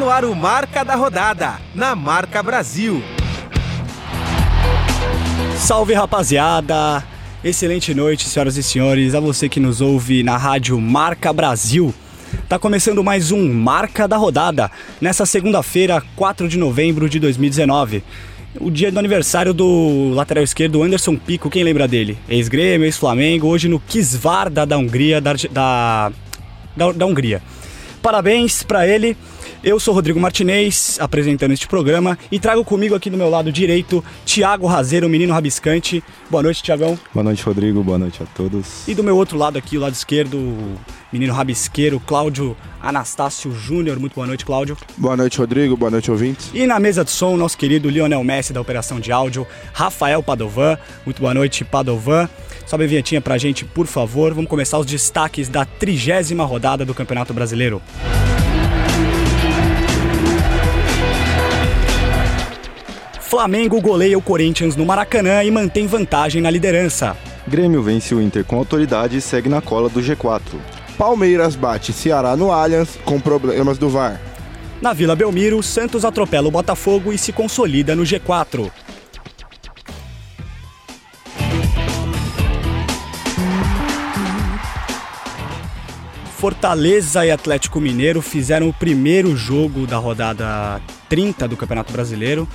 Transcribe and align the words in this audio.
no 0.00 0.08
ar 0.08 0.24
o 0.24 0.34
Marca 0.34 0.82
da 0.82 0.94
Rodada, 0.94 1.60
na 1.74 1.94
Marca 1.94 2.42
Brasil. 2.42 3.02
Salve 5.58 5.92
rapaziada! 5.92 7.04
Excelente 7.44 7.92
noite, 7.92 8.26
senhoras 8.26 8.56
e 8.56 8.62
senhores, 8.62 9.14
a 9.14 9.20
você 9.20 9.46
que 9.46 9.60
nos 9.60 9.82
ouve 9.82 10.22
na 10.22 10.38
rádio 10.38 10.80
Marca 10.80 11.30
Brasil. 11.34 11.94
Tá 12.48 12.58
começando 12.58 13.04
mais 13.04 13.30
um 13.30 13.52
Marca 13.52 14.08
da 14.08 14.16
Rodada, 14.16 14.70
nessa 15.02 15.26
segunda-feira, 15.26 16.02
4 16.16 16.48
de 16.48 16.56
novembro 16.56 17.06
de 17.06 17.20
2019. 17.20 18.02
O 18.58 18.70
dia 18.70 18.90
do 18.90 18.98
aniversário 18.98 19.52
do 19.52 20.12
lateral 20.14 20.42
esquerdo 20.42 20.82
Anderson 20.82 21.14
Pico, 21.14 21.50
quem 21.50 21.62
lembra 21.62 21.86
dele? 21.86 22.16
Ex-Grêmio, 22.26 22.86
ex-Flamengo, 22.86 23.48
hoje 23.48 23.68
no 23.68 23.78
Kisvarda 23.78 24.64
da 24.64 24.78
Hungria, 24.78 25.20
da, 25.20 25.34
da, 25.52 26.10
da, 26.74 27.06
Hungria. 27.06 27.42
Parabéns 28.00 28.62
para 28.62 28.88
ele. 28.88 29.14
Eu 29.62 29.78
sou 29.78 29.92
Rodrigo 29.92 30.18
Martinez, 30.18 30.96
apresentando 30.98 31.52
este 31.52 31.68
programa, 31.68 32.18
e 32.32 32.40
trago 32.40 32.64
comigo 32.64 32.94
aqui 32.94 33.10
do 33.10 33.18
meu 33.18 33.28
lado 33.28 33.52
direito 33.52 34.02
Tiago 34.24 34.66
Razeiro, 34.66 35.06
menino 35.06 35.34
rabiscante. 35.34 36.02
Boa 36.30 36.42
noite, 36.42 36.62
Tiagão. 36.62 36.98
Boa 37.12 37.22
noite, 37.22 37.42
Rodrigo. 37.42 37.84
Boa 37.84 37.98
noite 37.98 38.22
a 38.22 38.26
todos. 38.26 38.88
E 38.88 38.94
do 38.94 39.04
meu 39.04 39.14
outro 39.18 39.36
lado 39.36 39.58
aqui, 39.58 39.76
o 39.76 39.80
lado 39.80 39.92
esquerdo, 39.92 40.56
menino 41.12 41.34
rabisqueiro, 41.34 42.00
Cláudio 42.00 42.56
Anastácio 42.80 43.52
Júnior. 43.52 44.00
Muito 44.00 44.14
boa 44.14 44.26
noite, 44.26 44.46
Cláudio. 44.46 44.78
Boa 44.96 45.14
noite, 45.14 45.36
Rodrigo. 45.36 45.76
Boa 45.76 45.90
noite, 45.90 46.10
ouvintes. 46.10 46.50
E 46.54 46.66
na 46.66 46.80
mesa 46.80 47.04
de 47.04 47.10
som, 47.10 47.36
nosso 47.36 47.58
querido 47.58 47.90
Lionel 47.90 48.24
Messi 48.24 48.54
da 48.54 48.62
operação 48.62 48.98
de 48.98 49.12
áudio, 49.12 49.46
Rafael 49.74 50.22
Padovan. 50.22 50.78
Muito 51.04 51.20
boa 51.20 51.34
noite, 51.34 51.66
Padovan. 51.66 52.30
Sobe 52.66 52.84
a 52.84 52.86
vinhetinha 52.86 53.20
pra 53.20 53.36
gente, 53.36 53.66
por 53.66 53.86
favor. 53.86 54.32
Vamos 54.32 54.48
começar 54.48 54.78
os 54.78 54.86
destaques 54.86 55.50
da 55.50 55.66
trigésima 55.66 56.46
rodada 56.46 56.82
do 56.82 56.94
Campeonato 56.94 57.34
Brasileiro. 57.34 57.82
Flamengo 63.30 63.80
goleia 63.80 64.18
o 64.18 64.20
Corinthians 64.20 64.74
no 64.74 64.84
Maracanã 64.84 65.44
e 65.44 65.52
mantém 65.52 65.86
vantagem 65.86 66.42
na 66.42 66.50
liderança. 66.50 67.16
Grêmio 67.46 67.80
vence 67.80 68.12
o 68.12 68.20
Inter 68.20 68.44
com 68.44 68.56
autoridade 68.56 69.16
e 69.16 69.20
segue 69.20 69.48
na 69.48 69.62
cola 69.62 69.88
do 69.88 70.00
G4. 70.00 70.42
Palmeiras 70.98 71.54
bate 71.54 71.92
Ceará 71.92 72.34
no 72.34 72.50
Allianz 72.50 72.98
com 73.04 73.20
problemas 73.20 73.78
do 73.78 73.88
VAR. 73.88 74.20
Na 74.82 74.92
Vila 74.92 75.14
Belmiro, 75.14 75.62
Santos 75.62 76.04
atropela 76.04 76.48
o 76.48 76.50
Botafogo 76.50 77.12
e 77.12 77.18
se 77.18 77.32
consolida 77.32 77.94
no 77.94 78.02
G4. 78.02 78.68
Fortaleza 86.36 87.24
e 87.24 87.30
Atlético 87.30 87.80
Mineiro 87.80 88.20
fizeram 88.20 88.68
o 88.68 88.74
primeiro 88.74 89.36
jogo 89.36 89.86
da 89.86 89.98
rodada 89.98 90.82
30 91.08 91.46
do 91.46 91.56
Campeonato 91.56 91.92
Brasileiro. 91.92 92.48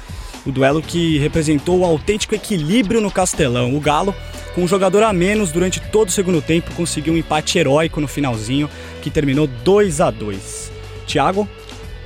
O 0.45 0.51
duelo 0.51 0.81
que 0.81 1.17
representou 1.17 1.79
o 1.79 1.85
autêntico 1.85 2.35
equilíbrio 2.35 3.01
no 3.01 3.09
Castelão. 3.09 3.75
O 3.75 3.79
Galo, 3.79 4.13
com 4.53 4.63
um 4.63 4.67
jogador 4.67 5.03
a 5.03 5.11
menos 5.11 5.51
durante 5.51 5.79
todo 5.79 6.09
o 6.09 6.11
segundo 6.11 6.41
tempo, 6.41 6.73
conseguiu 6.75 7.13
um 7.13 7.17
empate 7.17 7.57
heróico 7.57 7.99
no 7.99 8.07
finalzinho, 8.07 8.69
que 9.01 9.09
terminou 9.09 9.47
2 9.47 10.01
a 10.01 10.11
2 10.11 10.71
Thiago? 11.07 11.47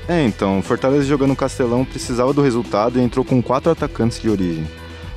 É, 0.08 0.24
então, 0.24 0.62
Fortaleza 0.62 1.06
jogando 1.06 1.30
no 1.30 1.36
Castelão 1.36 1.86
precisava 1.86 2.34
do 2.34 2.42
resultado 2.42 2.98
e 2.98 3.02
entrou 3.02 3.24
com 3.24 3.42
quatro 3.42 3.72
atacantes 3.72 4.20
de 4.20 4.30
origem. 4.30 4.66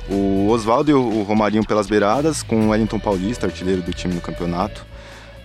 O 0.09 0.49
Oswaldo 0.49 0.91
e 0.91 0.93
o 0.93 1.23
Romarinho 1.23 1.65
pelas 1.65 1.87
beiradas, 1.87 2.43
com 2.43 2.67
o 2.67 2.69
Wellington 2.69 2.99
Paulista, 2.99 3.47
artilheiro 3.47 3.81
do 3.81 3.93
time 3.93 4.13
no 4.13 4.21
campeonato 4.21 4.85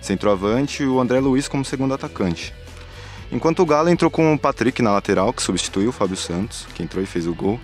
centroavante, 0.01 0.83
e 0.83 0.85
o 0.85 0.99
André 0.99 1.19
Luiz 1.19 1.47
como 1.47 1.65
segundo 1.65 1.93
atacante. 1.93 2.53
Enquanto 3.31 3.61
o 3.61 3.65
Galo 3.65 3.89
entrou 3.89 4.09
com 4.09 4.33
o 4.33 4.39
Patrick 4.39 4.81
na 4.81 4.91
lateral, 4.91 5.31
que 5.31 5.41
substituiu 5.41 5.89
o 5.89 5.93
Fábio 5.93 6.17
Santos, 6.17 6.67
que 6.73 6.81
entrou 6.81 7.03
e 7.03 7.05
fez 7.05 7.27
o 7.27 7.33
gol. 7.33 7.59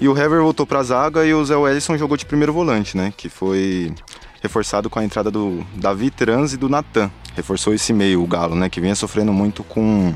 E 0.00 0.08
o 0.08 0.16
Hever 0.16 0.42
voltou 0.42 0.66
para 0.66 0.78
a 0.78 0.82
zaga 0.82 1.24
e 1.24 1.34
o 1.34 1.44
Zé 1.44 1.56
Wellison 1.56 1.96
jogou 1.96 2.16
de 2.16 2.24
primeiro 2.24 2.52
volante, 2.52 2.96
né? 2.96 3.12
Que 3.16 3.28
foi 3.28 3.92
reforçado 4.40 4.88
com 4.88 4.98
a 4.98 5.04
entrada 5.04 5.30
do 5.30 5.66
Davi 5.74 6.10
Trans 6.10 6.52
e 6.52 6.56
do 6.56 6.68
Natan. 6.68 7.10
Reforçou 7.34 7.74
esse 7.74 7.92
meio, 7.92 8.22
o 8.22 8.26
Galo, 8.26 8.54
né? 8.54 8.68
Que 8.68 8.80
vinha 8.80 8.94
sofrendo 8.94 9.32
muito 9.32 9.64
com. 9.64 10.14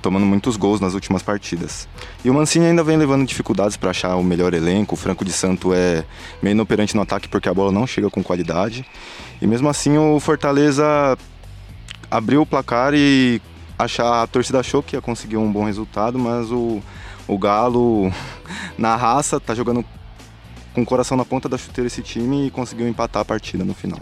tomando 0.00 0.24
muitos 0.24 0.56
gols 0.56 0.80
nas 0.80 0.94
últimas 0.94 1.22
partidas. 1.22 1.88
E 2.24 2.30
o 2.30 2.34
Mancini 2.34 2.66
ainda 2.66 2.84
vem 2.84 2.96
levando 2.96 3.26
dificuldades 3.26 3.76
para 3.76 3.90
achar 3.90 4.14
o 4.14 4.22
melhor 4.22 4.54
elenco. 4.54 4.94
O 4.94 4.98
Franco 4.98 5.24
de 5.24 5.32
Santo 5.32 5.72
é 5.74 6.04
meio 6.40 6.54
inoperante 6.54 6.94
no 6.94 7.02
ataque 7.02 7.28
porque 7.28 7.48
a 7.48 7.54
bola 7.54 7.72
não 7.72 7.86
chega 7.86 8.08
com 8.10 8.22
qualidade. 8.22 8.84
E 9.40 9.46
mesmo 9.46 9.68
assim 9.68 9.98
o 9.98 10.20
Fortaleza 10.20 11.18
abriu 12.10 12.42
o 12.42 12.46
placar 12.46 12.92
e 12.94 13.40
achar, 13.78 14.22
a 14.22 14.26
torcida 14.26 14.60
achou 14.60 14.82
que 14.82 14.96
ia 14.96 15.00
conseguir 15.00 15.36
um 15.36 15.50
bom 15.50 15.64
resultado, 15.64 16.18
mas 16.18 16.50
o, 16.50 16.82
o 17.26 17.38
Galo, 17.38 18.12
na 18.76 18.96
raça, 18.96 19.38
tá 19.38 19.54
jogando 19.54 19.84
com 20.74 20.82
o 20.82 20.86
coração 20.86 21.16
na 21.16 21.24
ponta 21.24 21.48
da 21.48 21.56
chuteira 21.56 21.86
esse 21.86 22.02
time 22.02 22.46
e 22.46 22.50
conseguiu 22.50 22.88
empatar 22.88 23.22
a 23.22 23.24
partida 23.24 23.64
no 23.64 23.74
final. 23.74 24.00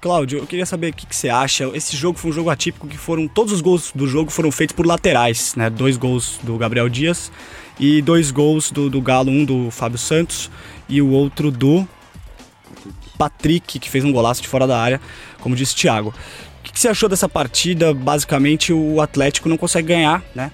Cláudio, 0.00 0.38
eu 0.38 0.46
queria 0.46 0.64
saber 0.64 0.90
o 0.90 0.92
que, 0.92 1.06
que, 1.06 1.16
você 1.16 1.28
acha. 1.28 1.64
Esse 1.74 1.96
jogo 1.96 2.18
foi 2.18 2.30
um 2.30 2.34
jogo 2.34 2.50
atípico 2.50 2.86
que 2.86 2.96
foram. 2.96 3.26
Todos 3.26 3.52
os 3.52 3.60
gols 3.60 3.90
do 3.92 4.06
jogo 4.06 4.30
foram 4.30 4.52
feitos 4.52 4.76
por 4.76 4.86
laterais, 4.86 5.56
né? 5.56 5.68
Dois 5.68 5.96
gols 5.96 6.38
do 6.44 6.56
Gabriel 6.56 6.88
Dias 6.88 7.32
e 7.80 8.00
dois 8.00 8.30
gols 8.30 8.70
do, 8.70 8.88
do 8.88 9.00
Galo, 9.00 9.30
um 9.30 9.44
do 9.44 9.72
Fábio 9.72 9.98
Santos 9.98 10.48
e 10.88 11.02
o 11.02 11.10
outro 11.10 11.50
do 11.50 11.86
Patrick, 13.18 13.80
que 13.80 13.90
fez 13.90 14.04
um 14.04 14.12
golaço 14.12 14.40
de 14.40 14.46
fora 14.46 14.68
da 14.68 14.80
área, 14.80 15.00
como 15.40 15.56
disse 15.56 15.74
o 15.74 15.76
Thiago. 15.76 16.14
O 16.60 16.62
que, 16.62 16.72
que 16.72 16.80
você 16.80 16.88
achou 16.88 17.08
dessa 17.08 17.28
partida? 17.28 17.94
Basicamente, 17.94 18.72
o 18.72 19.00
Atlético 19.00 19.48
não 19.48 19.56
consegue 19.56 19.88
ganhar, 19.88 20.22
né? 20.34 20.50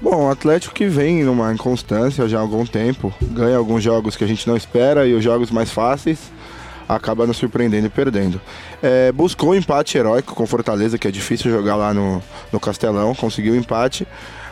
Bom, 0.00 0.26
o 0.26 0.30
Atlético 0.30 0.74
que 0.74 0.86
vem 0.86 1.22
numa 1.24 1.52
inconstância 1.52 2.26
já 2.26 2.38
há 2.38 2.40
algum 2.40 2.64
tempo, 2.64 3.12
ganha 3.20 3.56
alguns 3.56 3.82
jogos 3.82 4.16
que 4.16 4.24
a 4.24 4.26
gente 4.26 4.48
não 4.48 4.56
espera 4.56 5.06
e 5.06 5.12
os 5.12 5.22
jogos 5.22 5.50
mais 5.50 5.70
fáceis 5.70 6.18
acaba 6.88 7.26
nos 7.26 7.36
surpreendendo 7.36 7.86
e 7.86 7.90
perdendo. 7.90 8.40
É, 8.82 9.12
buscou 9.12 9.50
um 9.50 9.54
empate 9.54 9.96
heróico 9.96 10.34
com 10.34 10.46
Fortaleza, 10.46 10.98
que 10.98 11.06
é 11.06 11.10
difícil 11.10 11.50
jogar 11.50 11.76
lá 11.76 11.92
no, 11.94 12.22
no 12.50 12.58
Castelão, 12.58 13.14
conseguiu 13.14 13.52
o 13.52 13.56
um 13.56 13.58
empate, 13.58 14.06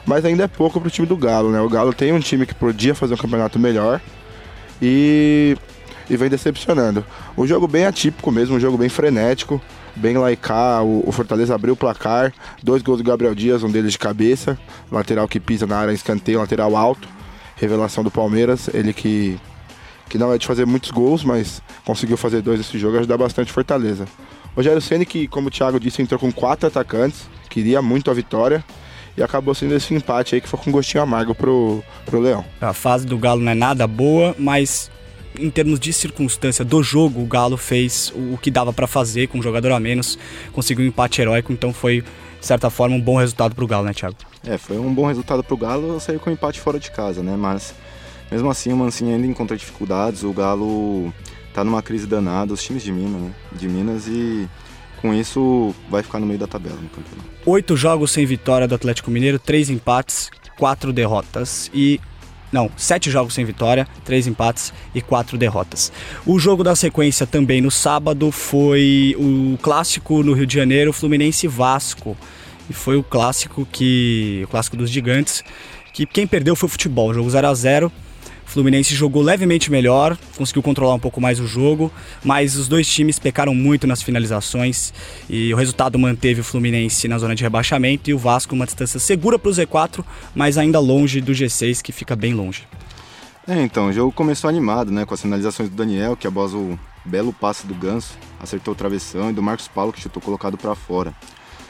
mas 0.07 0.25
ainda 0.25 0.45
é 0.45 0.49
pouco 0.49 0.79
para 0.79 0.87
o 0.87 0.91
time 0.91 1.07
do 1.07 1.17
Galo, 1.17 1.51
né? 1.51 1.61
O 1.61 1.69
Galo 1.69 1.93
tem 1.93 2.13
um 2.13 2.21
time 2.21 2.47
que 2.47 2.55
podia 2.55 2.95
fazer 2.95 3.15
um 3.15 3.17
campeonato 3.17 3.59
melhor 3.59 4.01
e 4.81 5.57
e 6.11 6.17
vem 6.17 6.31
decepcionando. 6.31 7.05
Um 7.37 7.47
jogo 7.47 7.69
bem 7.69 7.85
atípico 7.85 8.31
mesmo, 8.31 8.57
um 8.57 8.61
jogo 8.61 8.79
bem 8.79 8.89
frenético, 8.89 9.61
bem 9.99 10.17
laicar. 10.17 10.83
O, 10.85 11.07
o, 11.07 11.13
Fortaleza 11.13 11.55
abriu 11.55 11.75
o 11.75 11.77
placar, 11.77 12.33
dois 12.63 12.83
gols 12.83 12.99
do 12.99 13.05
Gabriel 13.05 13.35
Dias, 13.35 13.63
um 13.63 13.71
deles 13.71 13.93
de 13.93 13.99
cabeça, 13.99 14.59
lateral 14.91 15.29
que 15.29 15.39
pisa 15.39 15.67
na 15.67 15.77
área, 15.77 15.93
escanteio, 15.93 16.39
lateral 16.39 16.77
alto. 16.77 17.09
Revelação 17.57 18.05
do 18.05 18.11
Palmeiras, 18.11 18.71
ele 18.73 18.93
que, 18.93 19.39
que 20.09 20.17
não 20.17 20.33
é 20.33 20.39
de 20.39 20.47
fazer 20.47 20.65
muitos 20.65 20.93
gols, 20.93 21.25
mas 21.25 21.61
conseguiu 21.85 22.17
fazer 22.17 22.41
dois 22.41 22.59
nesse 22.59 22.79
jogo 22.79 22.95
e 22.95 22.99
ajudar 23.01 23.19
bastante 23.19 23.53
Fortaleza. 23.53 24.07
Rogério 24.55 24.81
Ceni 24.81 25.05
que, 25.05 25.27
como 25.27 25.49
o 25.49 25.51
Thiago 25.51 25.81
disse, 25.81 26.01
entrou 26.01 26.21
com 26.21 26.33
quatro 26.33 26.69
atacantes, 26.69 27.29
queria 27.51 27.83
muito 27.83 28.11
a 28.11 28.15
vitória 28.15 28.65
e 29.17 29.23
acabou 29.23 29.55
sendo 29.55 29.75
esse 29.75 29.93
empate 29.93 30.37
aí 30.37 30.41
que 30.41 30.49
foi 30.49 30.59
com 30.61 30.71
um 30.71 30.73
gostinho 30.73 31.03
amargo 31.03 31.35
pro, 31.35 31.83
pro 32.07 32.21
Leão. 32.21 32.45
A 32.61 32.73
fase 32.73 33.05
do 33.05 33.19
Galo 33.19 33.41
não 33.41 33.51
é 33.51 33.55
nada 33.55 33.87
boa, 33.87 34.35
mas 34.39 34.91
em 35.39 35.51
termos 35.51 35.81
de 35.81 35.93
circunstância 35.93 36.65
do 36.65 36.83
jogo, 36.83 37.21
o 37.23 37.27
Galo 37.27 37.57
fez 37.57 38.13
o 38.15 38.39
que 38.39 38.51
dava 38.51 38.73
para 38.73 38.87
fazer 38.87 39.29
com 39.29 39.39
um 39.39 39.43
jogador 39.43 39.73
a 39.73 39.81
menos, 39.81 40.19
conseguiu 40.53 40.85
um 40.85 40.89
empate 40.89 41.21
heróico, 41.21 41.53
então 41.53 41.73
foi, 41.73 42.03
de 42.03 42.47
certa 42.47 42.71
forma, 42.71 42.97
um 42.97 43.01
bom 43.01 43.17
resultado 43.17 43.55
para 43.55 43.65
o 43.65 43.67
Galo, 43.67 43.85
né, 43.85 43.93
Thiago? 43.93 44.17
É, 44.47 44.57
foi 44.57 44.79
um 44.79 44.93
bom 44.93 45.07
resultado 45.07 45.43
para 45.43 45.55
o 45.55 45.57
Galo, 45.57 46.01
saiu 46.01 46.21
com 46.21 46.31
um 46.31 46.33
empate 46.33 46.61
fora 46.61 46.79
de 46.79 46.91
casa, 46.91 47.23
né? 47.23 47.37
Mas 47.37 47.75
mesmo 48.31 48.51
assim, 48.51 48.73
o 48.73 48.77
Mancini 48.77 49.15
ainda 49.15 49.27
encontra 49.27 49.57
dificuldades, 49.57 50.23
o 50.23 50.33
Galo 50.33 51.13
tá 51.55 51.65
numa 51.65 51.83
crise 51.83 52.07
danada, 52.07 52.53
os 52.53 52.63
times 52.63 52.83
de 52.83 52.93
Minas, 52.93 53.21
né? 53.21 53.33
De 53.53 53.69
Minas 53.69 54.07
e 54.07 54.49
com 55.01 55.15
isso 55.15 55.75
vai 55.89 56.03
ficar 56.03 56.19
no 56.19 56.27
meio 56.27 56.39
da 56.39 56.47
tabela 56.47 56.77
no 56.77 56.89
campeonato. 56.89 57.29
Oito 57.47 57.77
jogos 57.77 58.11
sem 58.11 58.27
vitória 58.27 58.69
do 58.69 58.75
Atlético 58.75 59.11
Mineiro, 59.11 59.39
três 59.39 59.71
empates, 59.71 60.31
quatro 60.59 60.93
derrotas 60.93 61.71
e 61.73 62.01
não, 62.53 62.71
sete 62.77 63.11
jogos 63.11 63.35
sem 63.35 63.45
vitória, 63.45 63.87
três 64.05 64.27
empates 64.27 64.73
e 64.95 65.03
quatro 65.03 65.37
derrotas. 65.37 65.93
O 66.27 66.39
jogo 66.39 66.65
da 66.65 66.75
sequência 66.75 67.27
também 67.27 67.61
no 67.61 67.71
sábado 67.71 68.31
foi 68.33 69.15
o 69.19 69.59
clássico 69.59 70.23
no 70.23 70.33
Rio 70.33 70.47
de 70.47 70.55
Janeiro, 70.55 70.93
Fluminense 70.93 71.47
Vasco. 71.47 72.17
E 72.71 72.73
foi 72.73 72.97
o 72.97 73.03
clássico 73.03 73.67
que. 73.71 74.43
O 74.45 74.49
clássico 74.49 74.77
dos 74.77 74.91
gigantes. 74.91 75.43
Que 75.93 76.07
quem 76.07 76.27
perdeu 76.27 76.55
foi 76.55 76.67
o 76.67 76.71
futebol. 76.71 77.13
Jogo 77.13 77.29
0 77.29 77.49
a 77.49 77.55
0 77.55 77.93
Fluminense 78.49 78.95
jogou 78.95 79.23
levemente 79.23 79.71
melhor, 79.71 80.17
conseguiu 80.37 80.63
controlar 80.63 80.95
um 80.95 80.99
pouco 80.99 81.21
mais 81.21 81.39
o 81.39 81.47
jogo, 81.47 81.93
mas 82.25 82.57
os 82.57 82.67
dois 82.67 82.89
times 82.89 83.19
pecaram 83.19 83.55
muito 83.55 83.87
nas 83.87 84.03
finalizações 84.03 84.93
e 85.29 85.53
o 85.53 85.57
resultado 85.57 85.99
manteve 85.99 86.41
o 86.41 86.45
Fluminense 86.45 87.07
na 87.07 87.19
zona 87.19 87.35
de 87.35 87.43
rebaixamento 87.43 88.09
e 88.09 88.15
o 88.15 88.19
Vasco 88.19 88.55
uma 88.55 88.65
distância 88.65 88.99
segura 88.99 89.39
para 89.39 89.51
o 89.51 89.53
Z4, 89.53 90.03
mas 90.35 90.57
ainda 90.57 90.81
longe 90.81 91.21
do 91.21 91.33
G6, 91.33 91.83
que 91.83 91.93
fica 91.93 92.17
bem 92.17 92.33
longe. 92.33 92.67
É, 93.47 93.63
então, 93.63 93.89
o 93.89 93.93
jogo 93.93 94.13
começou 94.13 94.49
animado, 94.49 94.91
né, 94.91 95.05
com 95.05 95.13
as 95.13 95.21
finalizações 95.21 95.69
do 95.69 95.77
Daniel, 95.77 96.17
que 96.17 96.27
após 96.27 96.55
o 96.55 96.79
belo 97.05 97.33
passe 97.35 97.67
do 97.67 97.75
Ganso, 97.75 98.15
acertou 98.41 98.73
o 98.73 98.77
travessão, 98.77 99.31
e 99.31 99.33
do 99.33 99.43
Marcos 99.43 99.69
Paulo, 99.69 99.93
que 99.93 100.01
chutou 100.01 100.23
colocado 100.23 100.57
para 100.57 100.75
fora. 100.75 101.15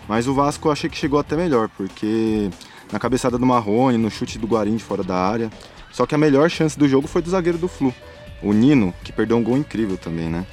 Mas 0.09 0.27
o 0.27 0.35
Vasco 0.35 0.69
eu 0.69 0.73
achei 0.73 0.89
que 0.89 0.97
chegou 0.97 1.19
até 1.19 1.37
melhor, 1.37 1.69
porque 1.77 2.51
na 2.93 2.99
cabeçada 2.99 3.37
do 3.37 3.45
Marrone, 3.45 3.99
no 3.99 4.11
chute 4.11 4.39
do 4.39 4.47
Guarim 4.47 4.77
de 4.77 4.85
fora 4.85 5.03
da 5.03 5.17
área. 5.17 5.51
Só 5.91 6.07
que 6.07 6.15
a 6.15 6.19
melhor 6.19 6.49
chance 6.51 6.79
do 6.79 6.89
jogo 6.89 7.07
foi 7.07 7.23
do 7.23 7.31
zagueiro 7.31 7.59
do 7.59 7.69
Flu, 7.69 7.95
o 8.43 8.53
Nino, 8.53 8.95
que 9.03 9.13
perdeu 9.13 9.37
um 9.37 9.43
gol 9.43 9.57
incrível 9.57 9.97
também, 9.97 10.29
né? 10.29 10.47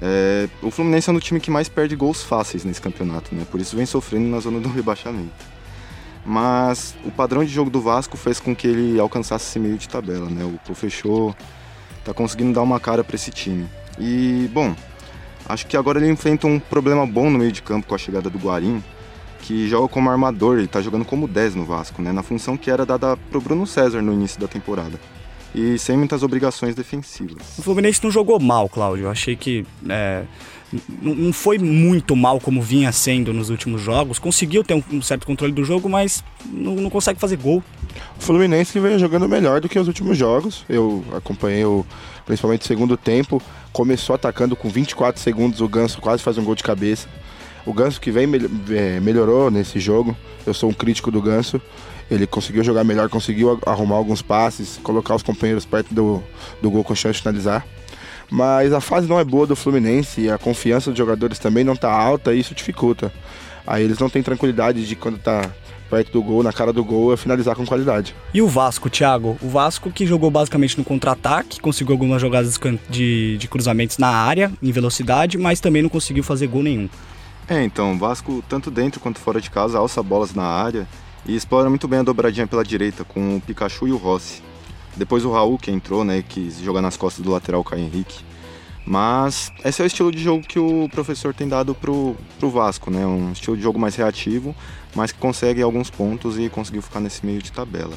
É, 0.00 0.48
o 0.62 0.70
Fluminense 0.70 1.08
é 1.08 1.12
um 1.12 1.18
time 1.18 1.40
que 1.40 1.50
mais 1.50 1.68
perde 1.68 1.96
gols 1.96 2.22
fáceis 2.22 2.64
nesse 2.64 2.80
campeonato, 2.80 3.34
né? 3.34 3.46
Por 3.50 3.60
isso 3.60 3.76
vem 3.76 3.86
sofrendo 3.86 4.28
na 4.28 4.40
zona 4.40 4.60
do 4.60 4.68
rebaixamento. 4.72 5.56
Mas 6.24 6.94
o 7.04 7.10
padrão 7.10 7.44
de 7.44 7.52
jogo 7.52 7.70
do 7.70 7.80
Vasco 7.80 8.16
fez 8.16 8.40
com 8.40 8.54
que 8.54 8.66
ele 8.66 8.98
alcançasse 8.98 9.48
esse 9.48 9.58
meio 9.58 9.78
de 9.78 9.88
tabela, 9.88 10.28
né? 10.28 10.44
O 10.44 10.58
Profechou 10.64 11.34
tá 12.04 12.12
conseguindo 12.12 12.52
dar 12.52 12.62
uma 12.62 12.80
cara 12.80 13.02
para 13.04 13.16
esse 13.16 13.30
time. 13.30 13.66
E, 13.98 14.50
bom, 14.52 14.74
acho 15.48 15.66
que 15.66 15.76
agora 15.76 15.98
ele 15.98 16.10
enfrenta 16.10 16.46
um 16.46 16.58
problema 16.58 17.06
bom 17.06 17.30
no 17.30 17.38
meio 17.38 17.52
de 17.52 17.62
campo 17.62 17.86
com 17.86 17.94
a 17.94 17.98
chegada 17.98 18.28
do 18.28 18.38
Guarim, 18.38 18.82
que 19.42 19.68
joga 19.68 19.88
como 19.88 20.10
armador, 20.10 20.58
ele 20.58 20.66
tá 20.66 20.80
jogando 20.80 21.04
como 21.04 21.28
10 21.28 21.54
no 21.54 21.64
Vasco, 21.64 22.02
né? 22.02 22.12
Na 22.12 22.22
função 22.22 22.56
que 22.56 22.70
era 22.70 22.84
dada 22.84 23.16
pro 23.30 23.40
Bruno 23.40 23.66
César 23.66 24.02
no 24.02 24.12
início 24.12 24.40
da 24.40 24.48
temporada 24.48 24.98
e 25.56 25.78
sem 25.78 25.96
muitas 25.96 26.22
obrigações 26.22 26.74
defensivas. 26.74 27.58
O 27.58 27.62
Fluminense 27.62 28.04
não 28.04 28.10
jogou 28.10 28.38
mal, 28.38 28.68
Cláudio. 28.68 29.04
Eu 29.04 29.10
achei 29.10 29.34
que 29.34 29.64
é, 29.88 30.24
não 31.00 31.32
foi 31.32 31.56
muito 31.58 32.14
mal 32.14 32.38
como 32.38 32.60
vinha 32.60 32.92
sendo 32.92 33.32
nos 33.32 33.48
últimos 33.48 33.80
jogos. 33.80 34.18
Conseguiu 34.18 34.62
ter 34.62 34.74
um, 34.74 35.00
certo 35.00 35.26
controle 35.26 35.54
do 35.54 35.64
jogo, 35.64 35.88
mas 35.88 36.22
não, 36.44 36.74
não 36.74 36.90
consegue 36.90 37.18
fazer 37.18 37.38
gol. 37.38 37.64
O 38.18 38.22
Fluminense 38.22 38.78
veio 38.78 38.98
jogando 38.98 39.26
melhor 39.26 39.60
do 39.60 39.68
que 39.68 39.78
os 39.78 39.88
últimos 39.88 40.18
jogos. 40.18 40.64
Eu 40.68 41.02
acompanhei 41.16 41.64
o, 41.64 41.86
principalmente 42.26 42.62
o 42.62 42.66
segundo 42.66 42.96
tempo. 42.96 43.40
Começou 43.72 44.14
atacando 44.14 44.54
com 44.54 44.68
24 44.68 45.20
segundos, 45.20 45.62
o 45.62 45.68
Ganso 45.68 46.00
quase 46.00 46.22
faz 46.22 46.36
um 46.36 46.44
gol 46.44 46.54
de 46.54 46.62
cabeça. 46.62 47.08
O 47.66 47.72
Ganso 47.72 48.00
que 48.00 48.12
vem 48.12 48.28
é, 48.70 49.00
melhorou 49.00 49.50
nesse 49.50 49.80
jogo. 49.80 50.16
Eu 50.46 50.54
sou 50.54 50.70
um 50.70 50.72
crítico 50.72 51.10
do 51.10 51.20
Ganso. 51.20 51.60
Ele 52.08 52.24
conseguiu 52.24 52.62
jogar 52.62 52.84
melhor, 52.84 53.08
conseguiu 53.08 53.58
arrumar 53.66 53.96
alguns 53.96 54.22
passes, 54.22 54.78
colocar 54.82 55.16
os 55.16 55.22
companheiros 55.24 55.64
perto 55.64 55.92
do, 55.92 56.22
do 56.62 56.70
gol 56.70 56.84
com 56.84 56.94
chance 56.94 57.14
de 57.14 57.22
finalizar. 57.22 57.66
Mas 58.30 58.72
a 58.72 58.80
fase 58.80 59.08
não 59.08 59.18
é 59.18 59.24
boa 59.24 59.46
do 59.46 59.56
Fluminense 59.56 60.20
e 60.20 60.30
a 60.30 60.38
confiança 60.38 60.90
dos 60.90 60.98
jogadores 60.98 61.38
também 61.40 61.64
não 61.64 61.74
está 61.74 61.90
alta 61.90 62.32
e 62.32 62.40
isso 62.40 62.54
dificulta. 62.54 63.12
Aí 63.66 63.82
eles 63.82 63.98
não 63.98 64.08
têm 64.08 64.22
tranquilidade 64.22 64.86
de 64.86 64.94
quando 64.94 65.16
está 65.16 65.50
perto 65.90 66.12
do 66.12 66.22
gol, 66.22 66.42
na 66.42 66.52
cara 66.52 66.72
do 66.72 66.84
gol, 66.84 67.12
é 67.12 67.16
finalizar 67.16 67.54
com 67.54 67.64
qualidade. 67.64 68.14
E 68.34 68.42
o 68.42 68.48
Vasco, 68.48 68.90
Thiago? 68.90 69.36
O 69.40 69.48
Vasco 69.48 69.90
que 69.90 70.06
jogou 70.06 70.30
basicamente 70.30 70.76
no 70.76 70.84
contra-ataque, 70.84 71.60
conseguiu 71.60 71.94
algumas 71.94 72.20
jogadas 72.20 72.58
de, 72.88 73.36
de 73.38 73.48
cruzamentos 73.48 73.98
na 73.98 74.08
área, 74.08 74.52
em 74.62 74.72
velocidade, 74.72 75.38
mas 75.38 75.60
também 75.60 75.82
não 75.82 75.88
conseguiu 75.88 76.24
fazer 76.24 76.46
gol 76.46 76.62
nenhum. 76.62 76.88
É, 77.48 77.62
então, 77.62 77.94
o 77.94 77.98
Vasco, 77.98 78.42
tanto 78.48 78.72
dentro 78.72 78.98
quanto 78.98 79.20
fora 79.20 79.40
de 79.40 79.50
casa, 79.50 79.78
alça 79.78 80.02
bolas 80.02 80.34
na 80.34 80.44
área 80.44 80.86
e 81.24 81.36
explora 81.36 81.70
muito 81.70 81.86
bem 81.86 82.00
a 82.00 82.02
dobradinha 82.02 82.46
pela 82.46 82.64
direita 82.64 83.04
com 83.04 83.36
o 83.36 83.40
Pikachu 83.40 83.86
e 83.86 83.92
o 83.92 83.96
Rossi. 83.96 84.42
Depois 84.96 85.24
o 85.24 85.30
Raul 85.30 85.56
que 85.56 85.70
entrou, 85.70 86.04
né, 86.04 86.24
que 86.26 86.50
joga 86.50 86.82
nas 86.82 86.96
costas 86.96 87.24
do 87.24 87.30
lateral 87.30 87.62
Caio 87.62 87.82
Henrique. 87.82 88.24
Mas 88.84 89.52
esse 89.64 89.80
é 89.80 89.84
o 89.84 89.86
estilo 89.86 90.10
de 90.10 90.18
jogo 90.18 90.46
que 90.46 90.58
o 90.58 90.88
professor 90.88 91.34
tem 91.34 91.48
dado 91.48 91.74
pro, 91.74 92.16
pro 92.38 92.50
Vasco, 92.50 92.88
né? 92.88 93.04
Um 93.04 93.32
estilo 93.32 93.56
de 93.56 93.62
jogo 93.62 93.80
mais 93.80 93.96
reativo, 93.96 94.54
mas 94.94 95.10
que 95.10 95.18
consegue 95.18 95.60
alguns 95.60 95.90
pontos 95.90 96.38
e 96.38 96.48
conseguiu 96.48 96.80
ficar 96.82 97.00
nesse 97.00 97.26
meio 97.26 97.42
de 97.42 97.50
tabela. 97.50 97.94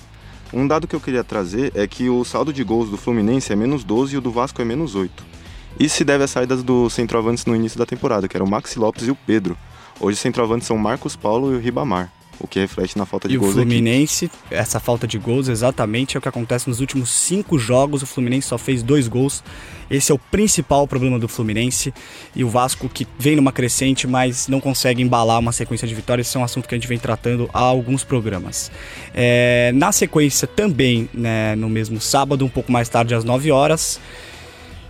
Um 0.51 0.68
dado 0.68 0.88
que 0.88 0.96
eu 0.96 1.00
queria 1.00 1.24
trazer 1.24 1.72
é 1.75 1.86
que 1.86 2.10
o 2.10 2.24
saldo 2.24 2.51
de 2.51 2.63
gols 2.63 2.90
do 2.90 2.98
Fluminense 2.98 3.54
é 3.54 3.56
menos 3.56 3.84
12 3.84 4.16
e 4.16 4.18
o 4.18 4.22
do 4.22 4.31
Vasco 4.31 4.60
é 4.63 4.66
menos 4.66 4.96
8. 4.96 5.29
Isso 5.77 5.98
se 5.98 6.04
deve 6.04 6.24
às 6.24 6.31
saídas 6.31 6.63
dos 6.63 6.94
centroavantes 6.94 7.45
no 7.45 7.56
início 7.56 7.77
da 7.77 7.86
temporada, 7.86 8.27
que 8.27 8.38
eram 8.38 8.45
o 8.45 8.50
Maxi 8.50 8.80
Lopes 8.80 9.07
e 9.07 9.12
o 9.12 9.16
Pedro. 9.16 9.57
Hoje 10.00 10.16
os 10.16 10.19
centroavantes 10.19 10.68
são 10.68 10.77
Marcos 10.77 11.16
Paulo 11.16 11.51
e 11.54 11.56
o 11.56 11.60
Ribamar 11.60 12.12
o 12.39 12.48
que 12.48 12.60
reflete 12.60 12.98
na 12.98 13.06
falta 13.06 13.27
de 13.27 13.36
e 13.36 13.38
gols. 13.38 13.50
E 13.50 13.60
o 13.60 13.62
Fluminense, 13.62 14.31
essa 14.50 14.80
falta 14.80 15.06
de 15.06 15.18
gols, 15.18 15.48
exatamente 15.48 16.16
é 16.16 16.19
o 16.19 16.21
que 16.21 16.30
acontece 16.30 16.68
nos 16.69 16.80
últimos 16.80 17.10
cinco 17.10 17.60
jogos. 17.60 18.01
O 18.01 18.07
Fluminense 18.07 18.48
só 18.48 18.57
fez 18.57 18.81
dois 18.81 19.07
gols. 19.07 19.44
Esse 19.89 20.12
é 20.12 20.16
o 20.16 20.19
principal 20.19 20.88
problema 20.88 21.19
do 21.19 21.27
Fluminense. 21.27 21.94
E 22.36 22.44
o 22.44 22.50
Vasco, 22.50 22.88
que 22.88 23.06
vem 23.18 23.36
numa 23.36 23.51
crescente, 23.51 24.07
mas 24.07 24.48
não 24.48 24.62
consegue 24.62 25.01
embalar 25.01 25.39
uma 25.39 25.51
sequência 25.51 25.88
de 25.88 25.94
vitórias. 25.94 26.27
Esse 26.27 26.38
é 26.38 26.39
um 26.39 26.44
assunto 26.44 26.68
que 26.68 26.75
a 26.75 26.77
gente 26.77 26.88
vem 26.88 27.00
tratando 27.00 27.50
há 27.54 27.60
alguns 27.60 28.04
programas. 28.04 28.72
É, 29.13 29.72
na 29.75 29.92
sequência, 29.92 30.48
também 30.48 31.10
né, 31.13 31.56
no 31.56 31.69
mesmo 31.69 32.00
sábado, 32.00 32.45
um 32.45 32.50
pouco 32.50 32.72
mais 32.72 32.88
tarde, 32.88 33.13
às 33.13 33.24
9 33.24 33.51
horas. 33.51 34.00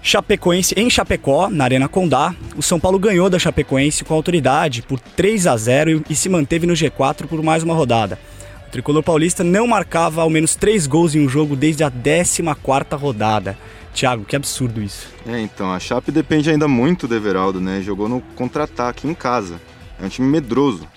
Chapecoense 0.02 0.74
em 0.78 0.90
Chapecó, 0.90 1.50
na 1.50 1.66
Arena 1.66 1.88
Condá. 1.88 2.34
O 2.56 2.64
São 2.64 2.80
Paulo 2.80 2.98
ganhou 2.98 3.30
da 3.30 3.38
Chapecoense 3.38 4.06
com 4.06 4.14
autoridade 4.14 4.82
por 4.82 5.00
3 5.00 5.46
a 5.46 5.58
0 5.58 6.04
e 6.10 6.16
se 6.16 6.30
manteve 6.30 6.66
no 6.66 6.74
G4 6.74 7.28
por 7.28 7.44
mais 7.44 7.64
uma 7.64 7.74
rodada. 7.74 8.18
O 8.68 8.72
tricolor 8.72 9.04
paulista 9.04 9.44
não 9.44 9.68
marcava 9.68 10.22
ao 10.22 10.30
menos 10.30 10.56
3 10.56 10.88
gols 10.88 11.16
em 11.16 11.26
um 11.26 11.28
jogo 11.28 11.56
desde 11.56 11.84
a 11.84 11.92
14ª 11.92 12.98
rodada. 12.98 13.58
Thiago, 13.94 14.24
que 14.24 14.36
absurdo 14.36 14.82
isso. 14.82 15.08
É, 15.28 15.40
então, 15.42 15.72
a 15.72 15.80
Chape 15.80 16.12
depende 16.12 16.50
ainda 16.50 16.68
muito 16.68 17.08
do 17.08 17.16
Everaldo, 17.16 17.60
né? 17.60 17.82
Jogou 17.82 18.08
no 18.08 18.22
contra-ataque 18.36 19.08
em 19.08 19.14
casa. 19.14 19.60
É 20.02 20.06
um 20.06 20.10
time 20.10 20.28
medroso. 20.28 20.88